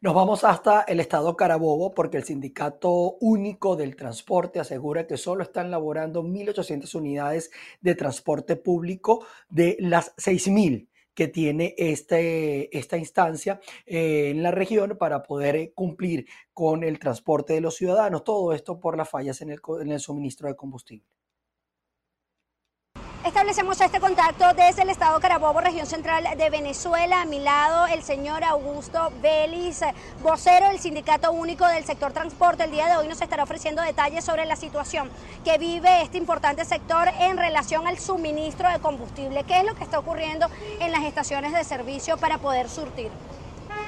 Nos 0.00 0.14
vamos 0.14 0.44
hasta 0.44 0.82
el 0.82 1.00
estado 1.00 1.36
Carabobo 1.36 1.92
porque 1.92 2.18
el 2.18 2.22
Sindicato 2.22 3.16
Único 3.18 3.74
del 3.74 3.96
Transporte 3.96 4.60
asegura 4.60 5.08
que 5.08 5.16
solo 5.16 5.42
están 5.42 5.72
laborando 5.72 6.22
1.800 6.22 6.94
unidades 6.94 7.50
de 7.80 7.96
transporte 7.96 8.54
público 8.54 9.26
de 9.48 9.76
las 9.80 10.14
6.000 10.14 10.86
que 11.14 11.26
tiene 11.26 11.74
este, 11.76 12.78
esta 12.78 12.96
instancia 12.96 13.60
eh, 13.86 14.30
en 14.30 14.44
la 14.44 14.52
región 14.52 14.96
para 14.96 15.24
poder 15.24 15.72
cumplir 15.74 16.28
con 16.52 16.84
el 16.84 17.00
transporte 17.00 17.54
de 17.54 17.60
los 17.60 17.74
ciudadanos. 17.74 18.22
Todo 18.22 18.52
esto 18.52 18.78
por 18.78 18.96
las 18.96 19.08
fallas 19.08 19.40
en 19.40 19.50
el, 19.50 19.60
en 19.80 19.90
el 19.90 19.98
suministro 19.98 20.46
de 20.46 20.54
combustible. 20.54 21.17
Establecemos 23.24 23.80
este 23.80 23.98
contacto 23.98 24.44
desde 24.54 24.82
el 24.82 24.90
estado 24.90 25.18
Carabobo, 25.18 25.60
región 25.60 25.86
central 25.86 26.24
de 26.38 26.50
Venezuela. 26.50 27.22
A 27.22 27.24
mi 27.24 27.40
lado 27.40 27.86
el 27.86 28.02
señor 28.02 28.44
Augusto 28.44 29.10
Vélez, 29.20 29.80
vocero 30.22 30.68
del 30.68 30.78
Sindicato 30.78 31.32
Único 31.32 31.66
del 31.66 31.84
Sector 31.84 32.12
Transporte. 32.12 32.64
El 32.64 32.70
día 32.70 32.86
de 32.86 32.96
hoy 32.96 33.08
nos 33.08 33.20
estará 33.20 33.42
ofreciendo 33.42 33.82
detalles 33.82 34.24
sobre 34.24 34.46
la 34.46 34.54
situación 34.54 35.10
que 35.44 35.58
vive 35.58 36.02
este 36.02 36.16
importante 36.16 36.64
sector 36.64 37.08
en 37.18 37.36
relación 37.36 37.88
al 37.88 37.98
suministro 37.98 38.70
de 38.70 38.78
combustible. 38.78 39.42
¿Qué 39.44 39.58
es 39.58 39.66
lo 39.66 39.74
que 39.74 39.82
está 39.82 39.98
ocurriendo 39.98 40.46
en 40.80 40.92
las 40.92 41.02
estaciones 41.02 41.52
de 41.52 41.64
servicio 41.64 42.18
para 42.18 42.38
poder 42.38 42.68
surtir? 42.68 43.10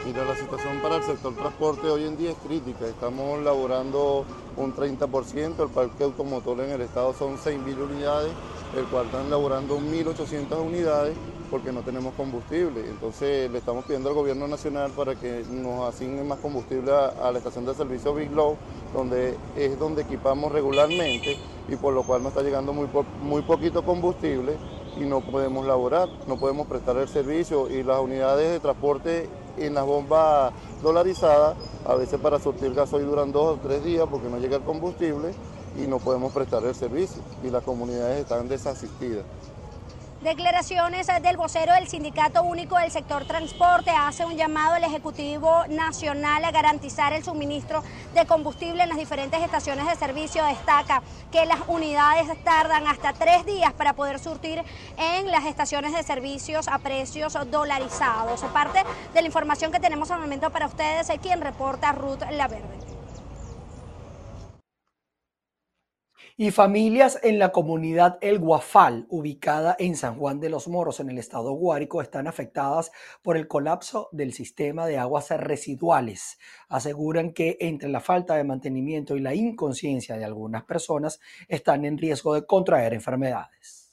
Mira, 0.04 0.24
la 0.24 0.34
situación 0.34 0.80
para 0.80 0.96
el 0.96 1.04
sector 1.04 1.36
transporte 1.36 1.86
hoy 1.88 2.04
en 2.04 2.16
día 2.16 2.32
es 2.32 2.36
crítica. 2.38 2.86
Estamos 2.86 3.40
laborando 3.42 4.24
un 4.56 4.74
30%, 4.74 5.62
el 5.62 5.68
parque 5.68 6.04
automotor 6.04 6.60
en 6.60 6.70
el 6.70 6.80
estado 6.80 7.14
son 7.14 7.38
6.000 7.38 7.78
unidades 7.78 8.32
el 8.76 8.84
cual 8.86 9.06
están 9.06 9.26
elaborando 9.26 9.78
1.800 9.78 10.60
unidades 10.60 11.16
porque 11.50 11.72
no 11.72 11.80
tenemos 11.80 12.14
combustible. 12.14 12.88
Entonces 12.88 13.50
le 13.50 13.58
estamos 13.58 13.84
pidiendo 13.84 14.08
al 14.08 14.14
gobierno 14.14 14.46
nacional 14.46 14.92
para 14.92 15.16
que 15.16 15.44
nos 15.50 15.92
asigne 15.92 16.22
más 16.22 16.38
combustible 16.38 16.92
a, 16.92 17.30
la 17.32 17.38
estación 17.38 17.66
de 17.66 17.74
servicio 17.74 18.14
Big 18.14 18.30
Low, 18.30 18.56
donde 18.94 19.36
es 19.56 19.78
donde 19.78 20.02
equipamos 20.02 20.52
regularmente 20.52 21.36
y 21.68 21.76
por 21.76 21.92
lo 21.92 22.04
cual 22.04 22.22
nos 22.22 22.30
está 22.30 22.42
llegando 22.42 22.72
muy, 22.72 22.88
muy 23.22 23.42
poquito 23.42 23.84
combustible 23.84 24.56
y 24.96 25.00
no 25.00 25.20
podemos 25.20 25.66
laborar, 25.66 26.08
no 26.26 26.38
podemos 26.38 26.66
prestar 26.66 26.96
el 26.96 27.08
servicio 27.08 27.68
y 27.70 27.82
las 27.82 28.00
unidades 28.00 28.50
de 28.50 28.60
transporte 28.60 29.28
en 29.56 29.74
las 29.74 29.84
bombas 29.84 30.52
dolarizadas, 30.82 31.56
a 31.84 31.94
veces 31.94 32.18
para 32.20 32.38
surtir 32.38 32.72
gasoil 32.72 33.06
duran 33.06 33.32
dos 33.32 33.58
o 33.58 33.60
tres 33.60 33.84
días 33.84 34.06
porque 34.10 34.28
no 34.28 34.38
llega 34.38 34.56
el 34.56 34.62
combustible 34.62 35.34
y 35.76 35.86
no 35.86 35.98
podemos 35.98 36.32
prestar 36.32 36.64
el 36.64 36.74
servicio 36.74 37.22
y 37.42 37.50
las 37.50 37.62
comunidades 37.62 38.20
están 38.20 38.48
desasistidas. 38.48 39.24
Declaraciones 40.22 41.06
del 41.22 41.38
vocero 41.38 41.72
del 41.72 41.88
Sindicato 41.88 42.42
Único 42.42 42.76
del 42.76 42.90
Sector 42.90 43.24
Transporte 43.24 43.90
hace 43.90 44.26
un 44.26 44.36
llamado 44.36 44.74
al 44.74 44.84
Ejecutivo 44.84 45.64
Nacional 45.70 46.44
a 46.44 46.50
garantizar 46.50 47.14
el 47.14 47.24
suministro 47.24 47.82
de 48.12 48.26
combustible 48.26 48.82
en 48.82 48.90
las 48.90 48.98
diferentes 48.98 49.40
estaciones 49.40 49.86
de 49.86 49.94
servicio. 49.94 50.44
Destaca 50.44 51.02
que 51.32 51.46
las 51.46 51.60
unidades 51.68 52.26
tardan 52.44 52.86
hasta 52.86 53.14
tres 53.14 53.46
días 53.46 53.72
para 53.72 53.94
poder 53.94 54.18
surtir 54.18 54.62
en 54.98 55.30
las 55.30 55.46
estaciones 55.46 55.94
de 55.94 56.02
servicios 56.02 56.68
a 56.68 56.80
precios 56.80 57.38
dolarizados. 57.50 58.42
Parte 58.52 58.82
de 59.14 59.22
la 59.22 59.26
información 59.26 59.72
que 59.72 59.80
tenemos 59.80 60.10
al 60.10 60.20
momento 60.20 60.50
para 60.50 60.66
ustedes, 60.66 61.10
quien 61.22 61.40
reporta 61.40 61.92
Ruth 61.92 62.20
Laverde. 62.30 62.89
Y 66.40 66.52
familias 66.52 67.20
en 67.22 67.38
la 67.38 67.52
comunidad 67.52 68.16
El 68.22 68.38
Guafal, 68.38 69.04
ubicada 69.10 69.76
en 69.78 69.94
San 69.94 70.14
Juan 70.14 70.40
de 70.40 70.48
los 70.48 70.68
Moros, 70.68 70.98
en 70.98 71.10
el 71.10 71.18
estado 71.18 71.52
Guárico, 71.52 72.00
están 72.00 72.26
afectadas 72.26 72.92
por 73.20 73.36
el 73.36 73.46
colapso 73.46 74.08
del 74.10 74.32
sistema 74.32 74.86
de 74.86 74.96
aguas 74.96 75.28
residuales. 75.32 76.38
Aseguran 76.70 77.34
que 77.34 77.58
entre 77.60 77.90
la 77.90 78.00
falta 78.00 78.36
de 78.36 78.44
mantenimiento 78.44 79.16
y 79.16 79.20
la 79.20 79.34
inconsciencia 79.34 80.16
de 80.16 80.24
algunas 80.24 80.64
personas 80.64 81.20
están 81.46 81.84
en 81.84 81.98
riesgo 81.98 82.32
de 82.32 82.46
contraer 82.46 82.94
enfermedades. 82.94 83.92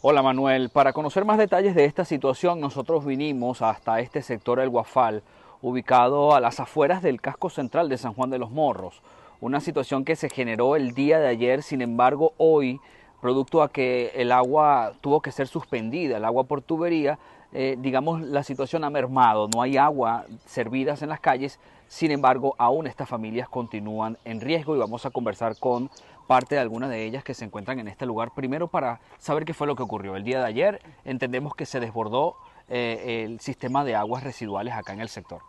Hola 0.00 0.22
Manuel, 0.22 0.70
para 0.70 0.92
conocer 0.92 1.24
más 1.24 1.38
detalles 1.38 1.76
de 1.76 1.84
esta 1.84 2.04
situación 2.04 2.58
nosotros 2.58 3.04
vinimos 3.04 3.62
hasta 3.62 4.00
este 4.00 4.22
sector 4.22 4.58
El 4.58 4.70
Guafal, 4.70 5.22
ubicado 5.62 6.34
a 6.34 6.40
las 6.40 6.58
afueras 6.58 7.00
del 7.00 7.20
casco 7.20 7.48
central 7.48 7.88
de 7.88 7.96
San 7.96 8.14
Juan 8.14 8.30
de 8.30 8.38
los 8.38 8.50
Morros 8.50 9.02
una 9.40 9.60
situación 9.60 10.04
que 10.04 10.16
se 10.16 10.28
generó 10.28 10.76
el 10.76 10.92
día 10.92 11.18
de 11.18 11.28
ayer, 11.28 11.62
sin 11.62 11.80
embargo 11.82 12.34
hoy, 12.36 12.80
producto 13.20 13.62
a 13.62 13.70
que 13.70 14.12
el 14.14 14.32
agua 14.32 14.92
tuvo 15.00 15.20
que 15.20 15.32
ser 15.32 15.46
suspendida, 15.46 16.18
el 16.18 16.24
agua 16.24 16.44
por 16.44 16.62
tubería, 16.62 17.18
eh, 17.52 17.76
digamos 17.78 18.20
la 18.22 18.42
situación 18.42 18.84
ha 18.84 18.90
mermado, 18.90 19.48
no 19.52 19.62
hay 19.62 19.76
agua 19.76 20.24
servidas 20.46 21.02
en 21.02 21.08
las 21.08 21.20
calles, 21.20 21.58
sin 21.88 22.10
embargo 22.12 22.54
aún 22.58 22.86
estas 22.86 23.08
familias 23.08 23.48
continúan 23.48 24.18
en 24.24 24.40
riesgo 24.40 24.76
y 24.76 24.78
vamos 24.78 25.04
a 25.04 25.10
conversar 25.10 25.58
con 25.58 25.90
parte 26.28 26.54
de 26.54 26.60
algunas 26.60 26.90
de 26.90 27.04
ellas 27.04 27.24
que 27.24 27.34
se 27.34 27.44
encuentran 27.44 27.80
en 27.80 27.88
este 27.88 28.06
lugar, 28.06 28.30
primero 28.34 28.68
para 28.68 29.00
saber 29.18 29.44
qué 29.44 29.52
fue 29.52 29.66
lo 29.66 29.74
que 29.74 29.82
ocurrió. 29.82 30.14
El 30.14 30.22
día 30.22 30.38
de 30.38 30.46
ayer 30.46 30.80
entendemos 31.04 31.54
que 31.54 31.66
se 31.66 31.80
desbordó 31.80 32.36
eh, 32.68 33.24
el 33.24 33.40
sistema 33.40 33.84
de 33.84 33.96
aguas 33.96 34.22
residuales 34.22 34.74
acá 34.74 34.92
en 34.92 35.00
el 35.00 35.08
sector. 35.08 35.42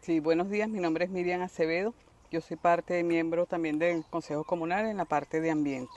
Sí, 0.00 0.20
buenos 0.20 0.50
días, 0.50 0.68
mi 0.68 0.78
nombre 0.78 1.06
es 1.06 1.10
Miriam 1.10 1.40
Acevedo, 1.40 1.94
yo 2.30 2.40
soy 2.40 2.56
parte, 2.56 3.02
miembro 3.02 3.46
también 3.46 3.78
del 3.78 4.04
Consejo 4.04 4.44
Comunal 4.44 4.86
en 4.86 4.96
la 4.96 5.04
parte 5.04 5.40
de 5.40 5.50
ambiente. 5.50 5.92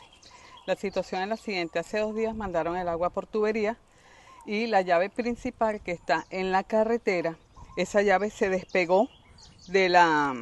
La 0.66 0.76
situación 0.76 1.22
es 1.22 1.28
la 1.28 1.38
siguiente, 1.38 1.80
hace 1.80 2.00
dos 2.00 2.16
días 2.16 2.36
mandaron 2.36 2.78
el 2.78 2.88
agua 2.88 3.10
por 3.10 3.26
tubería 3.26 3.78
y 4.46 4.68
la 4.68 4.82
llave 4.82 5.10
principal 5.10 5.82
que 5.82 5.92
está 5.92 6.26
en 6.30 6.52
la 6.52 6.64
carretera, 6.64 7.38
esa 7.76 8.02
llave 8.02 8.30
se 8.30 8.50
despegó 8.50 9.10
de 9.68 9.90
la, 9.90 10.36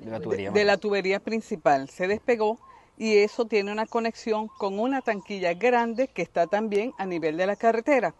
de 0.00 0.10
la, 0.10 0.20
tubería, 0.20 0.50
de 0.50 0.64
la 0.64 0.76
tubería 0.76 1.20
principal, 1.20 1.88
se 1.88 2.08
despegó 2.08 2.58
y 2.98 3.18
eso 3.18 3.44
tiene 3.44 3.72
una 3.72 3.86
conexión 3.86 4.48
con 4.48 4.78
una 4.80 5.02
tanquilla 5.02 5.54
grande 5.54 6.08
que 6.08 6.22
está 6.22 6.46
también 6.46 6.92
a 6.98 7.06
nivel 7.06 7.36
de 7.36 7.46
la 7.46 7.56
carretera 7.56 8.14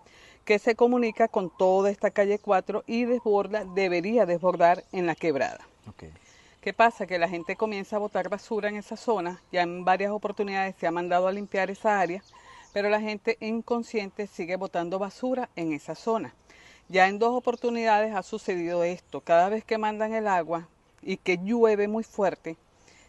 que 0.47 0.61
se 0.61 0.77
comunica 0.77 1.27
con 1.27 1.51
toda 1.51 1.91
esta 1.91 2.13
calle 2.13 2.39
4 2.39 2.85
y 2.87 3.05
desborda, 3.05 3.65
debería 3.65 4.27
desbordar 4.27 4.85
en 4.93 5.05
la 5.05 5.17
quebrada. 5.17 5.67
¿Qué 6.61 6.73
pasa? 6.73 7.07
Que 7.07 7.19
la 7.19 7.29
gente 7.29 7.55
comienza 7.55 7.97
a 7.97 8.01
botar 8.01 8.29
basura 8.29 8.69
en 8.69 8.77
esa 8.77 8.97
zona, 8.97 9.41
ya 9.53 9.63
en 9.63 9.85
varias 9.85 10.11
oportunidades 10.11 10.75
se 10.79 10.87
ha 10.87 10.91
mandado 10.91 11.29
a 11.29 11.33
limpiar 11.33 11.71
esa 11.71 12.01
área, 12.01 12.23
pero 12.73 12.89
la 12.89 13.01
gente 13.01 13.37
inconsciente 13.41 14.27
sigue 14.27 14.57
botando 14.57 14.99
basura 14.99 15.49
en 15.55 15.73
esa 15.73 15.95
zona. 15.95 16.35
Ya 16.89 17.09
en 17.09 17.19
dos 17.19 17.35
oportunidades 17.35 18.15
ha 18.15 18.23
sucedido 18.23 18.85
esto, 18.85 19.21
cada 19.21 19.49
vez 19.49 19.65
que 19.65 19.79
mandan 19.79 20.13
el 20.13 20.27
agua 20.27 20.69
y 21.03 21.19
que 21.19 21.39
llueve 21.39 21.89
muy 21.89 22.05
fuerte, 22.05 22.57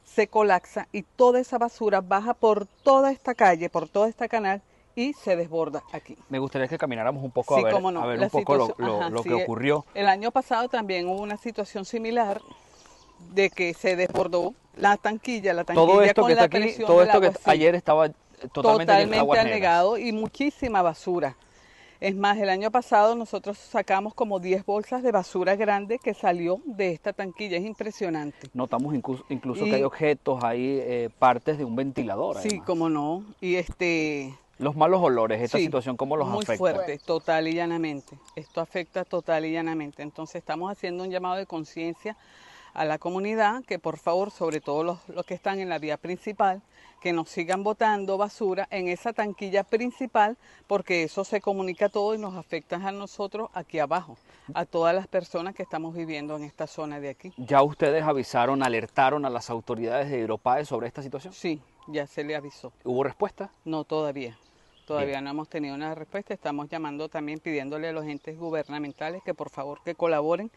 se 0.06 0.28
colapsa 0.28 0.88
y 0.92 1.04
toda 1.04 1.40
esa 1.40 1.58
basura 1.58 2.02
baja 2.02 2.34
por 2.34 2.66
toda 2.66 3.12
esta 3.12 3.36
calle, 3.36 3.70
por 3.70 3.90
toda 3.90 4.08
esta 4.08 4.28
canal 4.28 4.62
y 4.96 5.14
se 5.14 5.36
desborda 5.36 5.84
aquí. 5.92 6.18
Me 6.30 6.40
gustaría 6.40 6.68
que 6.68 6.78
camináramos 6.78 7.24
un 7.24 7.32
poco 7.32 7.56
a 7.56 7.62
ver, 7.62 7.74
a 7.76 8.06
ver 8.06 8.20
un 8.20 8.30
poco 8.30 8.56
lo, 8.56 9.24
que 9.24 9.34
ocurrió. 9.34 9.86
El 9.94 10.08
año 10.08 10.32
pasado 10.32 10.70
también 10.70 11.08
hubo 11.08 11.22
una 11.22 11.38
situación 11.38 11.86
similar 11.86 12.42
de 13.34 13.50
que 13.50 13.74
se 13.74 13.96
desbordó 13.96 14.54
la 14.76 14.98
tanquilla, 14.98 15.54
la 15.54 15.64
tanquilla 15.64 15.88
todo 15.88 16.02
esto 16.02 16.26
que 16.26 16.34
está 16.34 16.44
aquí, 16.46 16.74
todo 16.86 17.04
esto 17.04 17.22
que 17.22 17.32
ayer 17.46 17.76
estaba 17.76 18.10
totalmente, 18.54 18.86
totalmente 18.86 19.40
anegado 19.40 19.98
y 19.98 20.12
muchísima 20.12 20.82
basura. 20.82 21.36
Es 22.00 22.16
más, 22.16 22.38
el 22.38 22.50
año 22.50 22.70
pasado 22.70 23.16
nosotros 23.16 23.58
sacamos 23.58 24.14
como 24.14 24.40
10 24.40 24.66
bolsas 24.66 25.02
de 25.02 25.12
basura 25.12 25.56
grande 25.56 25.98
que 25.98 26.14
salió 26.14 26.62
de 26.66 26.92
esta 26.92 27.12
tanquilla, 27.12 27.58
es 27.58 27.66
impresionante. 27.66 28.38
Notamos 28.54 28.94
incluso, 28.94 29.66
que 29.66 29.76
hay 29.76 29.84
objetos, 29.84 30.44
hay 30.44 30.80
eh, 30.80 31.10
partes 31.18 31.58
de 31.58 31.66
un 31.66 31.76
ventilador. 31.76 32.38
Sí, 32.38 32.60
como 32.60 32.90
no. 32.90 33.24
Y 33.42 33.56
este... 33.56 34.34
Los 34.60 34.76
malos 34.76 35.02
olores, 35.02 35.42
esta 35.42 35.60
situación, 35.60 35.98
¿cómo 35.98 36.18
los 36.18 36.28
afecta? 36.28 36.52
Muy 36.52 36.58
fuerte, 36.58 37.00
total 37.00 37.48
y 37.48 37.54
llanamente. 37.54 38.18
Esto 38.36 38.60
afecta 38.62 39.04
total 39.04 39.46
y 39.46 39.52
llanamente. 39.52 40.02
Entonces 40.02 40.36
estamos 40.36 40.72
haciendo 40.72 41.04
un 41.04 41.12
llamado 41.12 41.36
de 41.36 41.46
conciencia 41.46 42.18
a 42.78 42.86
la 42.86 43.00
comunidad 43.00 43.64
que 43.66 43.80
por 43.80 43.98
favor, 43.98 44.30
sobre 44.30 44.62
todo 44.62 44.84
los, 44.84 45.26
que 45.26 45.34
están 45.34 45.60
en 45.60 45.68
la 45.68 45.80
vía 45.80 45.98
principal, 45.98 46.62
que 47.02 47.12
nos 47.12 47.28
sigan 47.28 47.64
botando 47.64 48.20
basura 48.20 48.68
en 48.70 48.88
esa 48.88 49.14
tanquilla 49.14 49.64
principal 49.64 50.38
porque 50.68 51.02
eso 51.02 51.24
se 51.24 51.42
comunica 51.42 51.90
todo 51.90 52.14
y 52.14 52.20
nos 52.20 52.36
afecta 52.36 52.76
a 52.76 52.92
nosotros 52.92 53.50
aquí 53.56 53.80
abajo, 53.80 54.16
a 54.54 54.66
todas 54.66 54.94
las 54.94 55.08
personas 55.08 55.56
que 55.56 55.64
estamos 55.64 55.96
viviendo 55.96 56.36
en 56.36 56.44
esta 56.44 56.68
zona 56.68 57.00
de 57.00 57.10
aquí. 57.10 57.34
¿Ya 57.38 57.64
ustedes 57.64 58.04
avisaron, 58.04 58.62
alertaron 58.62 59.26
a 59.26 59.32
las 59.32 59.50
autoridades 59.50 60.12
de 60.12 60.20
Hidropae 60.20 60.64
sobre 60.64 60.86
esta 60.86 61.02
situación? 61.02 61.34
Sí, 61.34 61.60
ya 61.88 62.06
se 62.06 62.24
le 62.24 62.36
avisó. 62.36 62.72
¿Hubo 62.84 63.04
respuesta? 63.04 63.50
No, 63.66 63.86
todavía. 63.86 64.38
Todavía 64.86 65.20
no 65.20 65.32
hemos 65.32 65.50
tenido 65.50 65.76
una 65.76 65.96
respuesta. 65.96 66.34
Estamos 66.34 66.70
llamando 66.70 67.10
también, 67.10 67.40
pidiéndole 67.40 67.90
a 67.90 67.92
los 67.92 68.06
entes 68.06 68.38
gubernamentales 68.38 69.22
que 69.24 69.34
por 69.34 69.50
favor 69.50 69.82
que 69.84 69.96
colaboren 69.96 70.50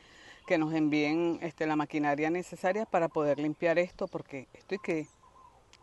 que 0.47 0.59
nos 0.59 0.75
envíen 0.75 1.39
este, 1.43 1.67
la 1.67 1.77
maquinaria 1.77 2.31
necesaria 2.31 2.87
para 2.87 3.09
poder 3.09 3.39
limpiar 3.39 3.79
esto, 3.79 4.09
porque 4.09 4.49
esto 4.55 4.75
hay 4.75 4.79
que 4.79 5.07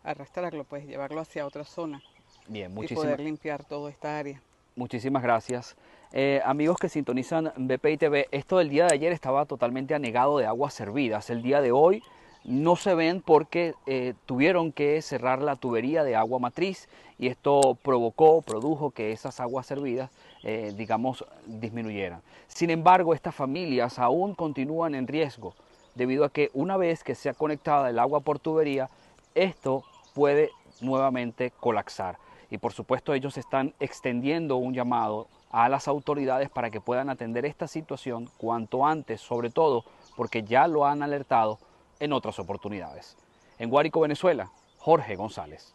arrastrarlo, 0.04 0.64
pues 0.64 0.86
llevarlo 0.86 1.22
hacia 1.22 1.46
otra 1.46 1.64
zona. 1.64 2.02
Bien, 2.48 2.74
muchísimas 2.74 3.04
Y 3.04 3.08
poder 3.08 3.20
limpiar 3.20 3.64
toda 3.66 3.90
esta 3.90 4.18
área. 4.18 4.42
Muchísimas 4.76 5.24
gracias. 5.24 5.76
Eh, 6.14 6.42
amigos 6.46 6.78
que 6.78 6.88
sintonizan 6.88 7.52
BPI 7.58 7.98
TV, 7.98 8.28
esto 8.32 8.60
del 8.60 8.70
día 8.70 8.86
de 8.86 8.94
ayer 8.94 9.12
estaba 9.12 9.46
totalmente 9.46 9.96
anegado 9.96 10.38
de 10.38 10.46
aguas 10.46 10.74
servidas. 10.74 11.30
El 11.30 11.42
día 11.42 11.62
de 11.62 11.72
hoy 11.72 12.04
no 12.48 12.78
se 12.78 12.96
ven 12.96 13.22
porque 13.22 13.76
eh, 13.86 14.14
tuvieron 14.26 14.72
que 14.72 15.02
cerrar 15.02 15.42
la 15.42 15.58
tubería 15.58 16.06
de 16.06 16.16
agua 16.16 16.40
matriz 16.40 16.88
y 17.20 17.28
esto 17.28 17.78
provocó, 17.84 18.42
produjo 18.42 18.92
que 18.92 19.12
esas 19.12 19.42
aguas 19.42 19.68
servidas, 19.68 20.10
eh, 20.44 20.74
digamos, 20.76 21.26
disminuyeran. 21.46 22.22
Sin 22.48 22.70
embargo, 22.70 23.14
estas 23.14 23.36
familias 23.36 24.00
aún 24.00 24.34
continúan 24.34 24.96
en 24.96 25.08
riesgo 25.08 25.56
debido 25.94 26.24
a 26.24 26.30
que 26.30 26.50
una 26.54 26.78
vez 26.78 27.04
que 27.04 27.16
sea 27.16 27.34
conectada 27.34 27.90
el 27.90 28.00
agua 28.00 28.22
por 28.22 28.40
tubería, 28.40 28.90
esto 29.36 29.84
puede 30.14 30.52
nuevamente 30.80 31.52
colapsar. 31.60 32.18
Y 32.50 32.60
por 32.60 32.72
supuesto 32.72 33.14
ellos 33.14 33.38
están 33.38 33.74
extendiendo 33.82 34.56
un 34.56 34.74
llamado 34.74 35.28
a 35.52 35.68
las 35.68 35.90
autoridades 35.90 36.50
para 36.50 36.70
que 36.70 36.80
puedan 36.80 37.10
atender 37.10 37.46
esta 37.46 37.68
situación 37.68 38.30
cuanto 38.38 38.86
antes, 38.86 39.20
sobre 39.20 39.50
todo 39.50 39.84
porque 40.16 40.44
ya 40.44 40.68
lo 40.68 40.86
han 40.86 41.04
alertado 41.04 41.60
en 42.00 42.14
otras 42.14 42.40
oportunidades. 42.40 43.18
En 43.60 43.70
Guárico, 43.70 44.02
Venezuela, 44.02 44.52
Jorge 44.78 45.16
González. 45.16 45.74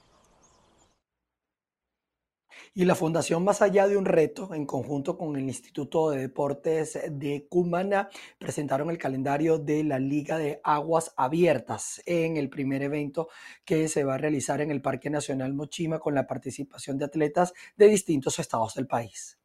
Y 2.74 2.86
la 2.86 2.94
Fundación 2.94 3.44
Más 3.44 3.60
Allá 3.60 3.86
de 3.86 3.98
un 3.98 4.06
Reto, 4.06 4.54
en 4.54 4.64
conjunto 4.64 5.18
con 5.18 5.36
el 5.36 5.42
Instituto 5.42 6.10
de 6.10 6.20
Deportes 6.20 6.98
de 7.10 7.46
Cumana, 7.48 8.08
presentaron 8.38 8.88
el 8.88 8.96
calendario 8.96 9.58
de 9.58 9.84
la 9.84 9.98
Liga 9.98 10.38
de 10.38 10.60
Aguas 10.64 11.12
Abiertas 11.16 12.00
en 12.06 12.38
el 12.38 12.48
primer 12.48 12.82
evento 12.82 13.28
que 13.66 13.88
se 13.88 14.04
va 14.04 14.14
a 14.14 14.18
realizar 14.18 14.62
en 14.62 14.70
el 14.70 14.80
Parque 14.80 15.10
Nacional 15.10 15.52
Mochima 15.52 15.98
con 15.98 16.14
la 16.14 16.26
participación 16.26 16.96
de 16.96 17.04
atletas 17.04 17.52
de 17.76 17.88
distintos 17.88 18.38
estados 18.38 18.74
del 18.74 18.86
país. 18.86 19.41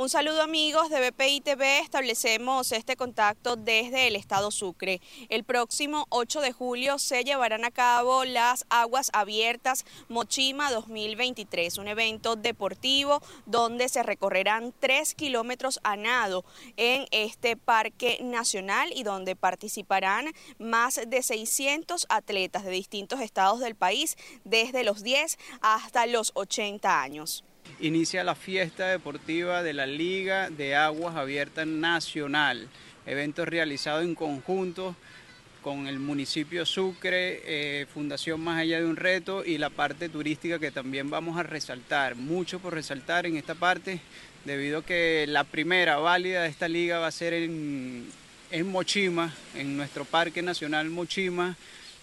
Un 0.00 0.08
saludo 0.08 0.40
amigos 0.40 0.88
de 0.88 1.10
BPI 1.10 1.42
TV, 1.42 1.80
establecemos 1.80 2.72
este 2.72 2.96
contacto 2.96 3.56
desde 3.56 4.06
el 4.06 4.16
estado 4.16 4.50
Sucre. 4.50 4.98
El 5.28 5.44
próximo 5.44 6.06
8 6.08 6.40
de 6.40 6.52
julio 6.52 6.98
se 6.98 7.22
llevarán 7.22 7.66
a 7.66 7.70
cabo 7.70 8.24
las 8.24 8.64
Aguas 8.70 9.10
Abiertas 9.12 9.84
Mochima 10.08 10.72
2023, 10.72 11.76
un 11.76 11.88
evento 11.88 12.36
deportivo 12.36 13.20
donde 13.44 13.90
se 13.90 14.02
recorrerán 14.02 14.72
3 14.80 15.14
kilómetros 15.16 15.80
a 15.82 15.96
nado 15.96 16.46
en 16.78 17.04
este 17.10 17.58
parque 17.58 18.20
nacional 18.22 18.94
y 18.96 19.02
donde 19.02 19.36
participarán 19.36 20.32
más 20.58 20.98
de 21.06 21.22
600 21.22 22.06
atletas 22.08 22.64
de 22.64 22.70
distintos 22.70 23.20
estados 23.20 23.60
del 23.60 23.74
país 23.74 24.16
desde 24.44 24.82
los 24.82 25.02
10 25.02 25.36
hasta 25.60 26.06
los 26.06 26.32
80 26.36 27.02
años 27.02 27.44
inicia 27.78 28.24
la 28.24 28.34
fiesta 28.34 28.88
deportiva 28.88 29.62
de 29.62 29.72
la 29.72 29.86
Liga 29.86 30.50
de 30.50 30.74
Aguas 30.74 31.16
Abiertas 31.16 31.66
Nacional, 31.66 32.68
evento 33.06 33.44
realizado 33.44 34.00
en 34.02 34.14
conjunto 34.14 34.96
con 35.62 35.86
el 35.86 35.98
municipio 35.98 36.64
Sucre, 36.64 37.42
eh, 37.44 37.86
Fundación 37.92 38.40
Más 38.40 38.58
Allá 38.58 38.80
de 38.80 38.86
un 38.86 38.96
Reto 38.96 39.44
y 39.44 39.58
la 39.58 39.70
parte 39.70 40.08
turística 40.08 40.58
que 40.58 40.70
también 40.70 41.10
vamos 41.10 41.38
a 41.38 41.42
resaltar, 41.42 42.16
mucho 42.16 42.60
por 42.60 42.74
resaltar 42.74 43.26
en 43.26 43.36
esta 43.36 43.54
parte, 43.54 44.00
debido 44.44 44.78
a 44.78 44.84
que 44.84 45.26
la 45.28 45.44
primera 45.44 45.98
válida 45.98 46.42
de 46.42 46.48
esta 46.48 46.68
liga 46.68 46.98
va 46.98 47.08
a 47.08 47.12
ser 47.12 47.34
en, 47.34 48.08
en 48.50 48.70
Mochima, 48.70 49.34
en 49.54 49.76
nuestro 49.76 50.04
Parque 50.04 50.42
Nacional 50.42 50.88
Mochima, 50.88 51.56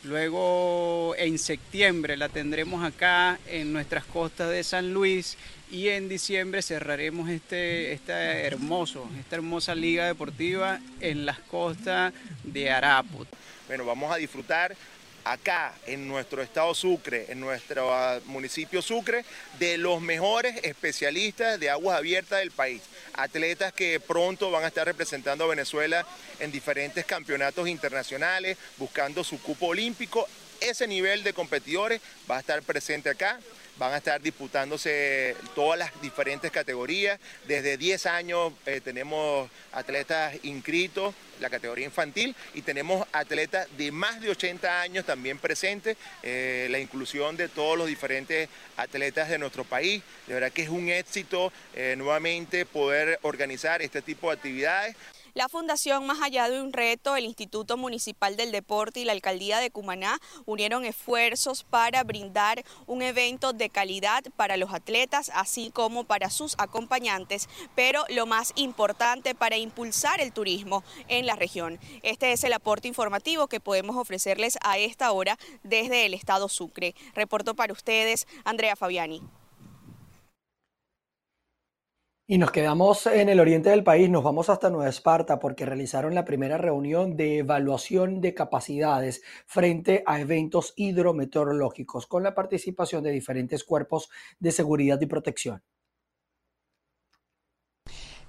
Luego 0.08 1.16
en 1.18 1.38
septiembre 1.38 2.16
la 2.16 2.30
tendremos 2.30 2.86
acá 2.86 3.40
en 3.46 3.74
nuestras 3.74 4.06
costas 4.06 4.50
de 4.50 4.64
San 4.64 4.94
Luis 4.94 5.38
y 5.70 5.90
en 5.90 6.08
diciembre 6.08 6.62
cerraremos 6.62 7.30
este, 7.30 7.92
hermoso, 8.46 9.10
esta 9.20 9.36
hermosa 9.36 9.76
liga 9.76 10.06
deportiva 10.06 10.80
en 11.02 11.26
las 11.26 11.40
costas 11.40 12.14
de 12.46 12.70
Araput. 12.70 13.28
Bueno, 13.68 13.84
vamos 13.84 14.10
a 14.10 14.16
disfrutar 14.16 14.78
acá 15.26 15.74
en 15.86 16.08
nuestro 16.08 16.42
estado 16.42 16.74
Sucre, 16.74 17.26
en 17.30 17.42
nuestro 17.42 17.94
ah, 17.94 18.20
municipio 18.28 18.82
Sucre, 18.82 19.26
de 19.60 19.78
los 19.78 20.00
mejores 20.00 20.64
especialistas 20.64 21.60
de 21.60 21.70
aguas 21.70 21.98
abiertas 21.98 22.40
del 22.40 22.52
país. 22.52 22.82
Atletas 23.18 23.74
que 23.74 24.00
pronto 24.00 24.52
van 24.52 24.64
a 24.64 24.68
estar 24.68 24.86
representando 24.86 25.44
a 25.44 25.48
Venezuela 25.48 26.06
en 26.40 26.52
diferentes 26.52 27.04
campeonatos 27.06 27.68
internacionales, 27.68 28.58
buscando 28.78 29.24
su 29.24 29.42
cupo 29.42 29.68
olímpico. 29.68 30.28
Ese 30.62 30.88
nivel 30.88 31.24
de 31.24 31.34
competidores 31.34 32.00
va 32.30 32.38
a 32.38 32.40
estar 32.40 32.62
presente 32.62 33.10
acá 33.10 33.40
van 33.78 33.94
a 33.94 33.98
estar 33.98 34.22
disputándose 34.22 35.36
todas 35.56 35.78
las 35.78 36.02
diferentes 36.02 36.52
categorías. 36.52 37.20
Desde 37.48 37.78
10 37.78 38.06
años 38.08 38.54
eh, 38.66 38.82
tenemos 38.84 39.50
atletas 39.72 40.36
inscritos, 40.44 41.14
la 41.40 41.50
categoría 41.50 41.86
infantil, 41.86 42.36
y 42.54 42.62
tenemos 42.62 43.08
atletas 43.12 43.68
de 43.78 43.92
más 43.92 44.20
de 44.22 44.30
80 44.30 44.82
años 44.82 45.06
también 45.06 45.38
presentes, 45.38 45.98
eh, 46.24 46.68
la 46.72 46.80
inclusión 46.80 47.38
de 47.38 47.48
todos 47.50 47.78
los 47.78 47.88
diferentes 47.88 48.50
atletas 48.76 49.30
de 49.30 49.38
nuestro 49.38 49.64
país. 49.64 50.02
De 50.26 50.34
verdad 50.34 50.52
que 50.52 50.64
es 50.64 50.70
un 50.70 50.90
éxito 50.90 51.52
eh, 51.76 51.96
nuevamente 51.98 52.66
poder 52.66 53.20
organizar 53.22 53.82
este 53.82 54.02
tipo 54.02 54.30
de 54.30 54.36
actividades. 54.38 54.96
La 55.38 55.50
Fundación 55.50 56.08
Más 56.08 56.24
Allá 56.24 56.50
de 56.50 56.60
un 56.60 56.74
Reto, 56.74 57.16
el 57.16 57.26
Instituto 57.26 57.78
Municipal 57.78 58.36
del 58.36 58.52
Deporte 58.52 59.02
y 59.02 59.06
la 59.06 59.12
Alcaldía 59.12 59.60
de 59.60 59.70
Cumaná 59.70 60.18
unieron 60.48 60.84
esfuerzos 60.84 61.64
para 61.64 62.04
brindar 62.04 62.64
un 62.88 63.04
evento 63.04 63.54
de 63.54 63.70
calidad 63.70 64.24
para 64.36 64.58
los 64.58 64.74
atletas, 64.74 65.30
así 65.36 65.70
como 65.70 66.06
para 66.06 66.32
sus 66.32 66.56
acompañantes, 66.58 67.50
pero 67.76 68.04
lo 68.10 68.26
más 68.26 68.52
importante 68.56 69.36
para 69.36 69.58
impulsar 69.58 70.22
el 70.22 70.34
turismo 70.34 70.84
en 71.08 71.28
la 71.28 71.36
región. 71.36 71.80
Este 72.02 72.32
es 72.32 72.44
el 72.44 72.54
aporte 72.54 72.88
informativo 72.88 73.46
que 73.46 73.60
podemos 73.60 73.96
ofrecerles 73.96 74.58
a 74.64 74.80
esta 74.80 75.12
hora 75.12 75.38
desde 75.62 76.08
el 76.08 76.16
Estado 76.16 76.50
Sucre. 76.50 76.96
Reporto 77.14 77.54
para 77.54 77.74
ustedes, 77.74 78.26
Andrea 78.44 78.76
Fabiani. 78.76 79.22
Y 82.30 82.40
nos 82.40 82.52
quedamos 82.52 83.06
en 83.06 83.30
el 83.30 83.40
oriente 83.40 83.70
del 83.70 83.86
país, 83.86 84.10
nos 84.10 84.22
vamos 84.22 84.50
hasta 84.50 84.70
Nueva 84.70 84.90
Esparta 84.90 85.40
porque 85.40 85.66
realizaron 85.66 86.14
la 86.14 86.26
primera 86.26 86.58
reunión 86.58 87.16
de 87.16 87.38
evaluación 87.38 88.20
de 88.20 88.34
capacidades 88.34 89.24
frente 89.46 90.04
a 90.06 90.20
eventos 90.20 90.74
hidrometeorológicos 90.76 92.06
con 92.06 92.24
la 92.24 92.36
participación 92.36 93.02
de 93.06 93.12
diferentes 93.12 93.64
cuerpos 93.64 94.10
de 94.40 94.52
seguridad 94.52 95.00
y 95.00 95.06
protección. 95.06 95.64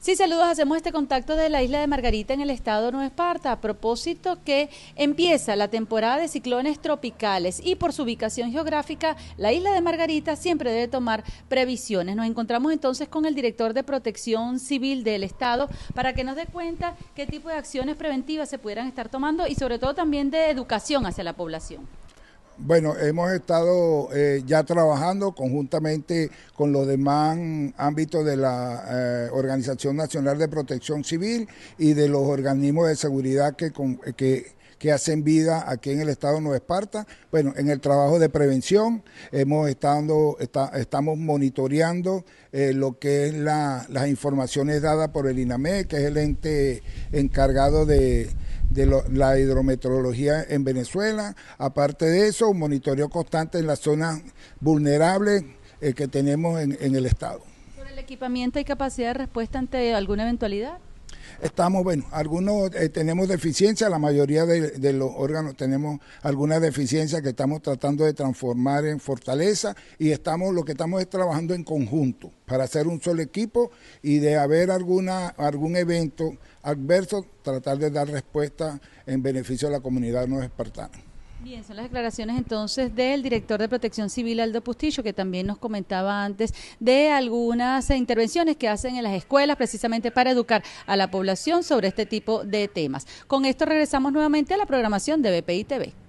Sí, 0.01 0.15
saludos. 0.15 0.47
Hacemos 0.47 0.77
este 0.77 0.93
contacto 0.93 1.35
de 1.35 1.49
la 1.49 1.61
isla 1.61 1.81
de 1.81 1.89
Margarita 1.89 2.33
en 2.33 2.41
el 2.41 2.51
estado 2.51 2.87
de 2.87 2.93
Nueva 2.93 3.09
Esparta 3.09 3.51
a 3.51 3.61
propósito 3.61 4.39
que 4.45 4.71
empieza 4.95 5.57
la 5.57 5.67
temporada 5.67 6.19
de 6.19 6.29
ciclones 6.29 6.79
tropicales 6.79 7.61
y 7.65 7.75
por 7.75 7.93
su 7.93 8.05
ubicación 8.05 8.53
geográfica, 8.53 9.17
la 9.37 9.53
isla 9.53 9.73
de 9.73 9.81
Margarita 9.81 10.37
siempre 10.37 10.71
debe 10.71 10.87
tomar 10.87 11.25
previsiones. 11.49 12.15
Nos 12.15 12.27
encontramos 12.27 12.73
entonces 12.73 13.09
con 13.09 13.27
el 13.27 13.35
director 13.35 13.75
de 13.75 13.83
Protección 13.83 14.61
Civil 14.61 15.03
del 15.03 15.25
estado 15.25 15.69
para 15.95 16.13
que 16.13 16.23
nos 16.23 16.37
dé 16.37 16.47
cuenta 16.47 16.95
qué 17.17 17.27
tipo 17.27 17.49
de 17.49 17.57
acciones 17.57 17.97
preventivas 17.97 18.49
se 18.49 18.61
pudieran 18.61 18.87
estar 18.87 19.09
tomando 19.09 19.49
y 19.49 19.57
sobre 19.57 19.81
todo 19.81 19.97
también 19.97 20.31
de 20.31 20.49
educación 20.51 21.07
hacia 21.07 21.25
la 21.25 21.33
población. 21.33 21.89
Bueno, 22.61 22.97
hemos 22.99 23.31
estado 23.31 24.09
eh, 24.13 24.43
ya 24.45 24.65
trabajando 24.65 25.31
conjuntamente 25.31 26.29
con 26.57 26.73
los 26.73 26.89
demás 26.89 27.39
ámbitos 27.77 28.25
de 28.25 28.37
la 28.37 28.85
eh, 28.91 29.29
Organización 29.33 29.95
Nacional 29.95 30.39
de 30.39 30.49
Protección 30.49 31.05
Civil 31.05 31.49
y 31.79 31.93
de 31.93 32.09
los 32.09 32.23
organismos 32.23 32.89
de 32.89 32.97
seguridad 32.97 33.55
que, 33.55 33.71
que, 34.17 34.93
hacen 34.93 35.23
vida 35.23 35.71
aquí 35.71 35.91
en 35.91 36.01
el 36.01 36.09
estado 36.09 36.35
de 36.35 36.41
Nueva 36.41 36.57
Esparta. 36.57 37.07
Bueno, 37.31 37.55
en 37.57 37.71
el 37.71 37.81
trabajo 37.81 38.19
de 38.19 38.29
prevención 38.29 39.05
hemos 39.31 39.69
estado, 39.69 40.37
estamos 40.75 41.17
monitoreando 41.17 42.25
eh, 42.51 42.73
lo 42.75 42.99
que 42.99 43.29
es 43.29 43.35
las 43.35 44.09
informaciones 44.09 44.83
dadas 44.83 45.11
por 45.11 45.29
el 45.29 45.39
INAME, 45.39 45.87
que 45.87 45.99
es 45.99 46.03
el 46.03 46.17
ente 46.17 46.83
encargado 47.13 47.87
de 47.87 48.31
de 48.71 49.03
la 49.11 49.39
hidrometeorología 49.39 50.45
en 50.49 50.65
Venezuela. 50.65 51.35
Aparte 51.59 52.07
de 52.07 52.29
eso, 52.29 52.49
un 52.49 52.59
monitoreo 52.59 53.09
constante 53.09 53.59
en 53.59 53.67
las 53.67 53.81
zonas 53.81 54.23
vulnerables 54.61 55.45
eh, 55.81 55.95
que 55.95 56.09
tenemos 56.09 56.61
en, 56.61 56.77
el 56.81 57.07
Estado. 57.07 57.41
¿Por 57.77 57.87
el 57.87 57.99
equipamiento 57.99 58.59
y 58.59 58.65
capacidad 58.65 59.09
de 59.09 59.15
respuesta 59.15 59.59
ante 59.59 59.95
alguna 59.95 60.25
eventualidad? 60.25 60.79
Estamos, 61.41 61.85
bueno, 61.85 62.05
algunos 62.11 62.75
eh, 62.75 62.89
tenemos 62.89 63.29
deficiencia, 63.29 63.89
la 63.89 64.01
mayoría 64.01 64.45
de, 64.45 64.93
los 64.93 65.11
órganos 65.15 65.57
tenemos 65.57 66.01
alguna 66.23 66.59
deficiencia 66.59 67.23
que 67.23 67.29
estamos 67.29 67.63
tratando 67.63 68.05
de 68.05 68.13
transformar 68.13 68.85
en 68.87 68.99
fortaleza 68.99 69.77
y 70.01 70.11
estamos, 70.11 70.53
lo 70.53 70.65
que 70.65 70.73
estamos 70.73 71.01
es 71.01 71.09
trabajando 71.09 71.55
en 71.55 71.63
conjunto 71.63 72.33
para 72.45 72.65
hacer 72.65 72.89
un 72.89 73.01
solo 73.01 73.23
equipo 73.23 73.71
y 74.03 74.19
de 74.19 74.37
haber 74.37 74.73
alguna, 74.73 75.29
algún 75.29 75.77
evento 75.77 76.37
adverso, 76.63 77.25
tratar 77.43 77.79
de 77.79 77.91
dar 77.91 78.09
respuesta 78.09 78.81
en 79.07 79.23
beneficio 79.23 79.69
de 79.69 79.75
la 79.75 79.81
comunidad 79.81 80.27
no 80.27 80.43
espartana. 80.43 81.08
Bien, 81.41 81.63
son 81.63 81.77
las 81.77 81.85
declaraciones 81.85 82.37
entonces 82.37 82.93
del 82.97 83.23
director 83.23 83.61
de 83.61 83.69
Protección 83.69 84.11
Civil 84.11 84.41
Aldo 84.41 84.61
Pustillo, 84.61 85.05
que 85.05 85.13
también 85.13 85.47
nos 85.47 85.59
comentaba 85.59 86.25
antes 86.25 86.53
de 86.81 87.11
algunas 87.11 87.91
intervenciones 87.91 88.57
que 88.57 88.69
hacen 88.69 88.97
en 88.97 89.05
las 89.05 89.15
escuelas 89.15 89.57
precisamente 89.57 90.11
para 90.11 90.33
educar 90.33 90.65
a 90.85 90.97
la 90.97 91.13
población 91.13 91.63
sobre 91.63 91.89
este 91.89 92.07
tipo 92.07 92.43
de 92.43 92.67
temas. 92.67 93.07
Con 93.29 93.45
esto 93.45 93.67
regresamos 93.67 94.13
nuevamente 94.13 94.53
a 94.53 94.57
la 94.57 94.67
programación 94.67 95.23
de 95.23 95.41
BPI 95.41 95.65
TV. 95.65 96.08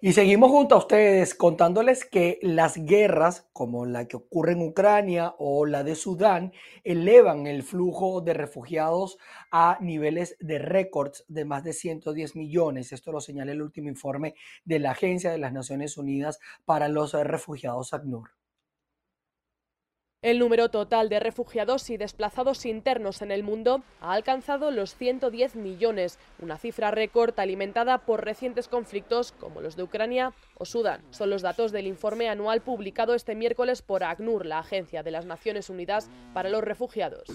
Y 0.00 0.12
seguimos 0.12 0.50
junto 0.50 0.74
a 0.74 0.78
ustedes 0.78 1.34
contándoles 1.34 2.04
que 2.04 2.38
las 2.42 2.76
guerras, 2.76 3.48
como 3.52 3.86
la 3.86 4.06
que 4.06 4.16
ocurre 4.16 4.52
en 4.52 4.62
Ucrania 4.62 5.34
o 5.38 5.66
la 5.66 5.84
de 5.84 5.94
Sudán, 5.94 6.52
elevan 6.84 7.46
el 7.46 7.62
flujo 7.62 8.20
de 8.20 8.34
refugiados 8.34 9.18
a 9.50 9.78
niveles 9.80 10.36
de 10.40 10.58
récords 10.58 11.24
de 11.28 11.44
más 11.44 11.64
de 11.64 11.72
110 11.72 12.36
millones. 12.36 12.92
Esto 12.92 13.12
lo 13.12 13.20
señala 13.20 13.52
el 13.52 13.62
último 13.62 13.88
informe 13.88 14.34
de 14.64 14.78
la 14.78 14.92
Agencia 14.92 15.30
de 15.30 15.38
las 15.38 15.52
Naciones 15.52 15.96
Unidas 15.96 16.38
para 16.64 16.88
los 16.88 17.12
Refugiados 17.12 17.94
ACNUR. 17.94 18.43
El 20.24 20.38
número 20.38 20.70
total 20.70 21.10
de 21.10 21.20
refugiados 21.20 21.90
y 21.90 21.98
desplazados 21.98 22.64
internos 22.64 23.20
en 23.20 23.30
el 23.30 23.42
mundo 23.42 23.82
ha 24.00 24.14
alcanzado 24.14 24.70
los 24.70 24.94
110 24.94 25.54
millones, 25.54 26.18
una 26.38 26.56
cifra 26.56 26.90
récord 26.90 27.38
alimentada 27.38 27.98
por 27.98 28.24
recientes 28.24 28.66
conflictos 28.66 29.32
como 29.32 29.60
los 29.60 29.76
de 29.76 29.82
Ucrania 29.82 30.32
o 30.56 30.64
Sudán. 30.64 31.02
Son 31.10 31.28
los 31.28 31.42
datos 31.42 31.72
del 31.72 31.86
informe 31.86 32.30
anual 32.30 32.62
publicado 32.62 33.14
este 33.14 33.34
miércoles 33.34 33.82
por 33.82 34.02
ACNUR, 34.02 34.46
la 34.46 34.60
Agencia 34.60 35.02
de 35.02 35.10
las 35.10 35.26
Naciones 35.26 35.68
Unidas 35.68 36.08
para 36.32 36.48
los 36.48 36.64
Refugiados. 36.64 37.28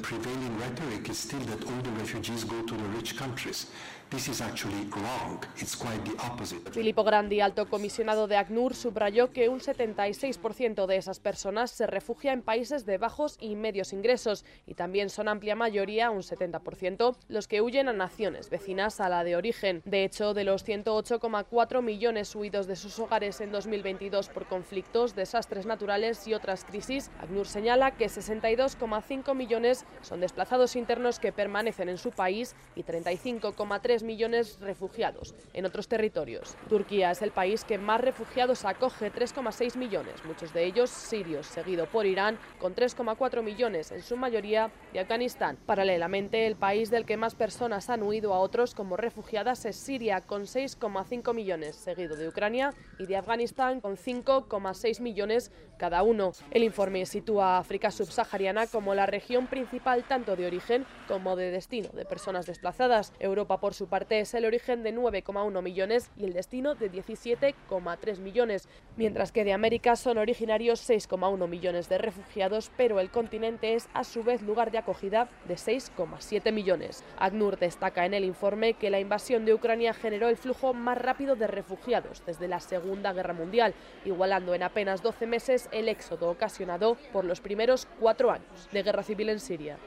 Filippo 6.72 7.04
Grandi, 7.04 7.42
alto 7.42 7.70
comisionado 7.70 8.28
de 8.28 8.38
ACNUR, 8.38 8.74
subrayó 8.74 9.32
que 9.32 9.50
un 9.50 9.60
76% 9.60 10.88
de 10.88 10.96
esas 10.96 11.20
personas 11.20 11.70
se 11.70 11.86
refugia 11.86 12.34
en 12.34 12.42
países 12.42 12.88
de 12.88 12.98
bajos 12.98 13.38
y 13.40 13.56
medios 13.56 13.94
ingresos 13.94 14.46
y 14.66 14.74
también 14.74 15.12
son 15.12 15.28
amplia 15.28 15.56
mayoría, 15.56 16.10
un 16.10 16.24
70%, 16.24 17.18
los 17.28 17.48
que 17.48 17.62
huyen 17.62 17.88
a 17.88 17.94
naciones 17.94 18.50
vecinas 18.50 19.00
a 19.00 19.10
la 19.10 19.24
de 19.24 19.36
origen. 19.36 19.84
De 19.86 20.04
hecho, 20.04 20.34
de 20.34 20.44
los 20.44 20.66
108,4 20.66 21.84
millones 21.84 22.36
huidos 22.36 22.66
de 22.66 22.76
sus 22.76 22.98
hogares 22.98 23.42
en 23.42 23.52
2022 23.52 24.30
por 24.30 24.48
conflictos, 24.48 25.16
desastres 25.16 25.68
naturales 25.68 26.28
y 26.28 26.34
otras 26.34 26.64
crisis, 26.64 27.12
ACNUR 27.22 27.46
señala 27.46 27.92
que 27.92 28.08
62,5 28.08 29.36
millones 29.36 29.86
son 30.02 30.20
desplazados 30.20 30.76
internos 30.76 31.20
que 31.20 31.32
permanecen 31.32 31.90
en 31.90 32.00
su 32.00 32.10
país 32.10 32.56
y 32.76 32.84
35,3 32.84 33.99
millones 34.04 34.60
refugiados 34.60 35.36
en 35.54 35.66
otros 35.66 35.88
territorios. 35.88 36.56
Turquía 36.68 37.12
es 37.12 37.22
el 37.22 37.32
país 37.32 37.64
que 37.64 37.78
más 37.78 38.02
refugiados 38.02 38.66
acoge, 38.66 39.12
3,6 39.12 39.78
millones, 39.78 40.24
muchos 40.26 40.54
de 40.54 40.66
ellos 40.66 40.90
sirios, 40.90 41.48
seguido 41.48 41.86
por 41.86 42.06
Irán 42.06 42.38
con 42.60 42.76
3,4 42.76 43.44
millones, 43.44 43.92
en 43.92 44.02
su 44.02 44.18
mayoría 44.18 44.72
de 44.94 45.00
Afganistán. 45.00 45.58
Paralelamente, 45.66 46.48
el 46.48 46.56
país 46.56 46.90
del 46.90 47.06
que 47.06 47.18
más 47.18 47.36
personas 47.36 47.90
han 47.90 48.04
huido 48.04 48.34
a 48.34 48.40
otros 48.40 48.76
como 48.76 48.98
refugiadas 48.98 49.66
es 49.66 49.76
Siria, 49.76 50.22
con 50.22 50.44
6,5 50.44 51.34
millones, 51.34 51.76
seguido 51.76 52.16
de 52.16 52.28
Ucrania 52.28 52.74
y 52.98 53.06
de 53.06 53.18
Afganistán, 53.18 53.82
con 53.82 53.98
5,6 53.98 55.02
millones 55.02 55.52
cada 55.78 56.04
uno. 56.04 56.34
El 56.52 56.64
informe 56.64 57.06
sitúa 57.06 57.56
a 57.56 57.60
África 57.60 57.90
subsahariana 57.92 58.68
como 58.68 58.94
la 58.94 59.06
región 59.06 59.48
principal 59.48 60.04
tanto 60.04 60.36
de 60.36 60.46
origen 60.46 60.86
como 61.08 61.36
de 61.36 61.52
destino 61.52 61.90
de 61.94 62.06
personas 62.06 62.46
desplazadas. 62.46 63.14
Europa, 63.20 63.60
por 63.60 63.74
su 63.74 63.88
parte 63.90 64.20
es 64.20 64.34
el 64.34 64.46
origen 64.46 64.84
de 64.84 64.94
9,1 64.94 65.62
millones 65.62 66.12
y 66.16 66.26
el 66.26 66.34
destino 66.34 66.76
de 66.76 66.92
17,3 66.92 68.20
millones, 68.20 68.70
mientras 68.96 69.32
que 69.32 69.44
de 69.44 69.54
América 69.54 69.96
son 69.96 70.18
originarios 70.18 70.88
6,1 70.90 71.48
millones 71.48 71.90
de 71.90 71.98
refugiados, 71.98 72.72
pero 72.78 73.00
el 73.00 73.10
continente 73.10 73.74
es 73.74 73.90
a 73.94 74.04
su 74.04 74.24
vez 74.24 74.42
lugar 74.42 74.72
de 74.72 74.78
acogida 74.78 75.30
de 75.48 75.56
6,7 75.56 76.52
millones. 76.54 77.04
ACNUR 77.18 77.58
destaca 77.58 78.06
en 78.06 78.14
el 78.14 78.24
informe 78.24 78.76
que 78.76 78.90
la 78.90 79.00
invasión 79.00 79.46
de 79.46 79.54
Ucrania 79.54 79.94
generó 79.94 80.30
el 80.30 80.38
flujo 80.38 80.74
más 80.74 80.98
rápido 80.98 81.36
de 81.36 81.48
refugiados 81.48 82.24
desde 82.26 82.48
la 82.48 82.60
Segunda 82.60 83.12
Guerra 83.14 83.34
Mundial, 83.34 83.74
igualando 84.06 84.54
en 84.54 84.64
apenas 84.64 85.02
12 85.02 85.28
meses 85.28 85.70
el 85.72 85.90
éxodo 85.90 86.30
ocasionado 86.30 86.96
por 87.12 87.26
los 87.26 87.42
primeros 87.42 87.88
cuatro 88.00 88.32
años 88.32 88.70
de 88.72 88.84
guerra 88.84 89.04
civil 89.04 89.30
en 89.30 89.40
Siria. 89.40 89.78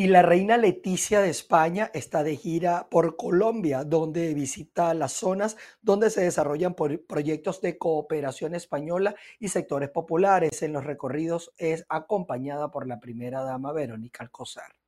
Y 0.00 0.06
la 0.06 0.22
reina 0.22 0.56
Leticia 0.56 1.20
de 1.20 1.28
España 1.28 1.90
está 1.92 2.22
de 2.22 2.34
gira 2.34 2.88
por 2.90 3.16
Colombia, 3.16 3.84
donde 3.84 4.32
visita 4.32 4.94
las 4.94 5.12
zonas 5.12 5.58
donde 5.82 6.08
se 6.08 6.22
desarrollan 6.22 6.74
proyectos 6.74 7.60
de 7.60 7.76
cooperación 7.76 8.54
española 8.54 9.14
y 9.38 9.48
sectores 9.48 9.90
populares. 9.90 10.62
En 10.62 10.72
los 10.72 10.84
recorridos 10.84 11.52
es 11.58 11.84
acompañada 11.90 12.70
por 12.70 12.86
la 12.86 12.98
primera 12.98 13.42
dama 13.42 13.74
Verónica 13.74 14.24
Alcozar. 14.24 14.79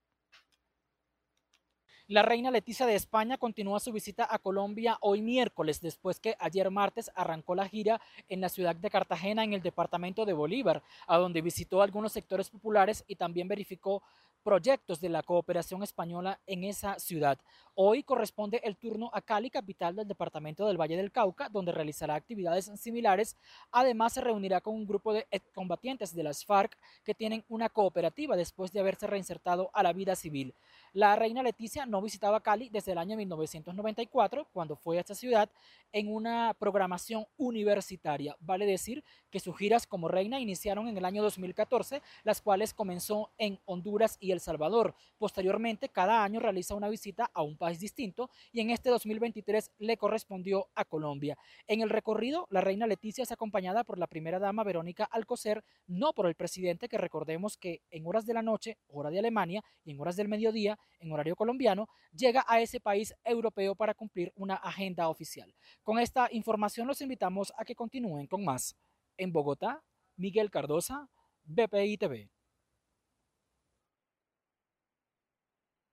La 2.08 2.22
reina 2.22 2.50
Leticia 2.50 2.84
de 2.84 2.96
España 2.96 3.38
continúa 3.38 3.78
su 3.78 3.92
visita 3.92 4.26
a 4.28 4.40
Colombia 4.40 4.98
hoy 5.02 5.22
miércoles, 5.22 5.80
después 5.80 6.18
que 6.18 6.34
ayer 6.40 6.68
martes 6.68 7.12
arrancó 7.14 7.54
la 7.54 7.68
gira 7.68 8.00
en 8.28 8.40
la 8.40 8.48
ciudad 8.48 8.74
de 8.74 8.90
Cartagena, 8.90 9.44
en 9.44 9.52
el 9.52 9.62
departamento 9.62 10.26
de 10.26 10.32
Bolívar, 10.32 10.82
a 11.06 11.16
donde 11.18 11.40
visitó 11.40 11.80
algunos 11.80 12.12
sectores 12.12 12.50
populares 12.50 13.04
y 13.06 13.14
también 13.14 13.46
verificó 13.46 14.02
proyectos 14.42 15.00
de 15.00 15.08
la 15.08 15.22
cooperación 15.22 15.84
española 15.84 16.40
en 16.46 16.64
esa 16.64 16.98
ciudad. 16.98 17.38
Hoy 17.74 18.02
corresponde 18.02 18.60
el 18.64 18.76
turno 18.76 19.08
a 19.14 19.22
Cali, 19.22 19.48
capital 19.48 19.94
del 19.96 20.08
departamento 20.08 20.66
del 20.66 20.80
Valle 20.80 20.96
del 20.96 21.12
Cauca, 21.12 21.48
donde 21.48 21.72
realizará 21.72 22.14
actividades 22.16 22.70
similares. 22.76 23.36
Además, 23.70 24.12
se 24.12 24.20
reunirá 24.20 24.60
con 24.60 24.74
un 24.74 24.86
grupo 24.86 25.14
de 25.14 25.26
combatientes 25.54 26.14
de 26.14 26.22
las 26.24 26.44
FARC 26.44 26.76
que 27.04 27.14
tienen 27.14 27.44
una 27.48 27.68
cooperativa 27.68 28.36
después 28.36 28.72
de 28.72 28.80
haberse 28.80 29.06
reinsertado 29.06 29.70
a 29.72 29.82
la 29.82 29.92
vida 29.92 30.16
civil. 30.16 30.52
La 30.94 31.16
reina 31.16 31.42
Leticia 31.42 31.86
no 31.86 32.02
visitaba 32.02 32.42
Cali 32.42 32.68
desde 32.68 32.92
el 32.92 32.98
año 32.98 33.16
1994, 33.16 34.46
cuando 34.52 34.76
fue 34.76 34.98
a 34.98 35.00
esta 35.00 35.14
ciudad 35.14 35.48
en 35.90 36.12
una 36.12 36.54
programación 36.58 37.24
universitaria. 37.38 38.36
Vale 38.40 38.66
decir 38.66 39.02
que 39.30 39.40
sus 39.40 39.56
giras 39.56 39.86
como 39.86 40.08
reina 40.08 40.38
iniciaron 40.38 40.88
en 40.88 40.98
el 40.98 41.06
año 41.06 41.22
2014, 41.22 42.02
las 42.24 42.42
cuales 42.42 42.74
comenzó 42.74 43.30
en 43.38 43.58
Honduras 43.64 44.18
y 44.20 44.32
El 44.32 44.40
Salvador. 44.40 44.94
Posteriormente, 45.16 45.88
cada 45.88 46.24
año 46.24 46.40
realiza 46.40 46.74
una 46.74 46.90
visita 46.90 47.30
a 47.32 47.40
un 47.40 47.56
país 47.56 47.80
distinto 47.80 48.28
y 48.52 48.60
en 48.60 48.68
este 48.68 48.90
2023 48.90 49.70
le 49.78 49.96
correspondió 49.96 50.68
a 50.74 50.84
Colombia. 50.84 51.38
En 51.68 51.80
el 51.80 51.88
recorrido, 51.88 52.46
la 52.50 52.60
reina 52.60 52.86
Leticia 52.86 53.22
es 53.22 53.32
acompañada 53.32 53.82
por 53.82 53.98
la 53.98 54.08
primera 54.08 54.38
dama 54.38 54.62
Verónica 54.62 55.04
Alcocer, 55.04 55.64
no 55.86 56.12
por 56.12 56.26
el 56.26 56.34
presidente, 56.34 56.90
que 56.90 56.98
recordemos 56.98 57.56
que 57.56 57.80
en 57.90 58.06
horas 58.06 58.26
de 58.26 58.34
la 58.34 58.42
noche, 58.42 58.76
hora 58.88 59.08
de 59.08 59.20
Alemania, 59.20 59.64
y 59.84 59.92
en 59.92 60.00
horas 60.00 60.16
del 60.16 60.28
mediodía, 60.28 60.78
en 61.00 61.12
horario 61.12 61.36
colombiano, 61.36 61.88
llega 62.12 62.44
a 62.48 62.60
ese 62.60 62.80
país 62.80 63.14
europeo 63.24 63.74
para 63.74 63.94
cumplir 63.94 64.32
una 64.36 64.54
agenda 64.54 65.08
oficial. 65.08 65.54
Con 65.82 65.98
esta 65.98 66.28
información 66.32 66.86
los 66.86 67.00
invitamos 67.00 67.52
a 67.56 67.64
que 67.64 67.74
continúen 67.74 68.26
con 68.26 68.44
más. 68.44 68.76
En 69.16 69.32
Bogotá, 69.32 69.82
Miguel 70.16 70.50
Cardosa, 70.50 71.08
BPI 71.44 71.96
TV. 71.98 72.31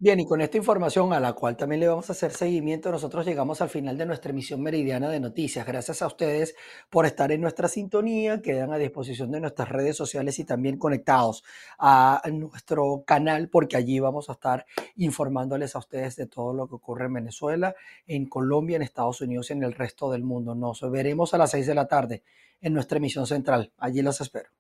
Bien, 0.01 0.17
y 0.17 0.25
con 0.25 0.39
esta 0.39 0.55
información 0.55 1.11
a 1.11 1.19
la 1.19 1.33
cual 1.33 1.57
también 1.57 1.81
le 1.81 1.87
vamos 1.89 2.09
a 2.09 2.13
hacer 2.13 2.31
seguimiento, 2.31 2.89
nosotros 2.89 3.25
llegamos 3.25 3.59
al 3.59 3.67
final 3.67 3.97
de 3.97 4.05
nuestra 4.05 4.31
emisión 4.31 4.61
meridiana 4.61 5.09
de 5.09 5.19
noticias. 5.19 5.67
Gracias 5.67 6.01
a 6.01 6.07
ustedes 6.07 6.55
por 6.89 7.05
estar 7.05 7.33
en 7.33 7.41
nuestra 7.41 7.67
sintonía, 7.67 8.41
quedan 8.41 8.71
a 8.71 8.77
disposición 8.77 9.29
de 9.29 9.41
nuestras 9.41 9.67
redes 9.67 9.97
sociales 9.97 10.39
y 10.39 10.45
también 10.45 10.77
conectados 10.77 11.43
a 11.77 12.21
nuestro 12.31 13.03
canal, 13.05 13.49
porque 13.49 13.75
allí 13.75 13.99
vamos 13.99 14.29
a 14.29 14.33
estar 14.33 14.65
informándoles 14.95 15.75
a 15.75 15.79
ustedes 15.79 16.15
de 16.15 16.27
todo 16.27 16.53
lo 16.53 16.69
que 16.69 16.75
ocurre 16.75 17.07
en 17.07 17.15
Venezuela, 17.15 17.75
en 18.07 18.25
Colombia, 18.29 18.77
en 18.77 18.83
Estados 18.83 19.19
Unidos 19.19 19.49
y 19.49 19.53
en 19.53 19.63
el 19.63 19.73
resto 19.73 20.09
del 20.11 20.23
mundo. 20.23 20.55
Nos 20.55 20.79
veremos 20.89 21.33
a 21.33 21.37
las 21.37 21.51
seis 21.51 21.67
de 21.67 21.75
la 21.75 21.89
tarde 21.89 22.23
en 22.61 22.73
nuestra 22.73 22.99
emisión 22.99 23.27
central. 23.27 23.73
Allí 23.77 24.01
los 24.01 24.21
espero. 24.21 24.58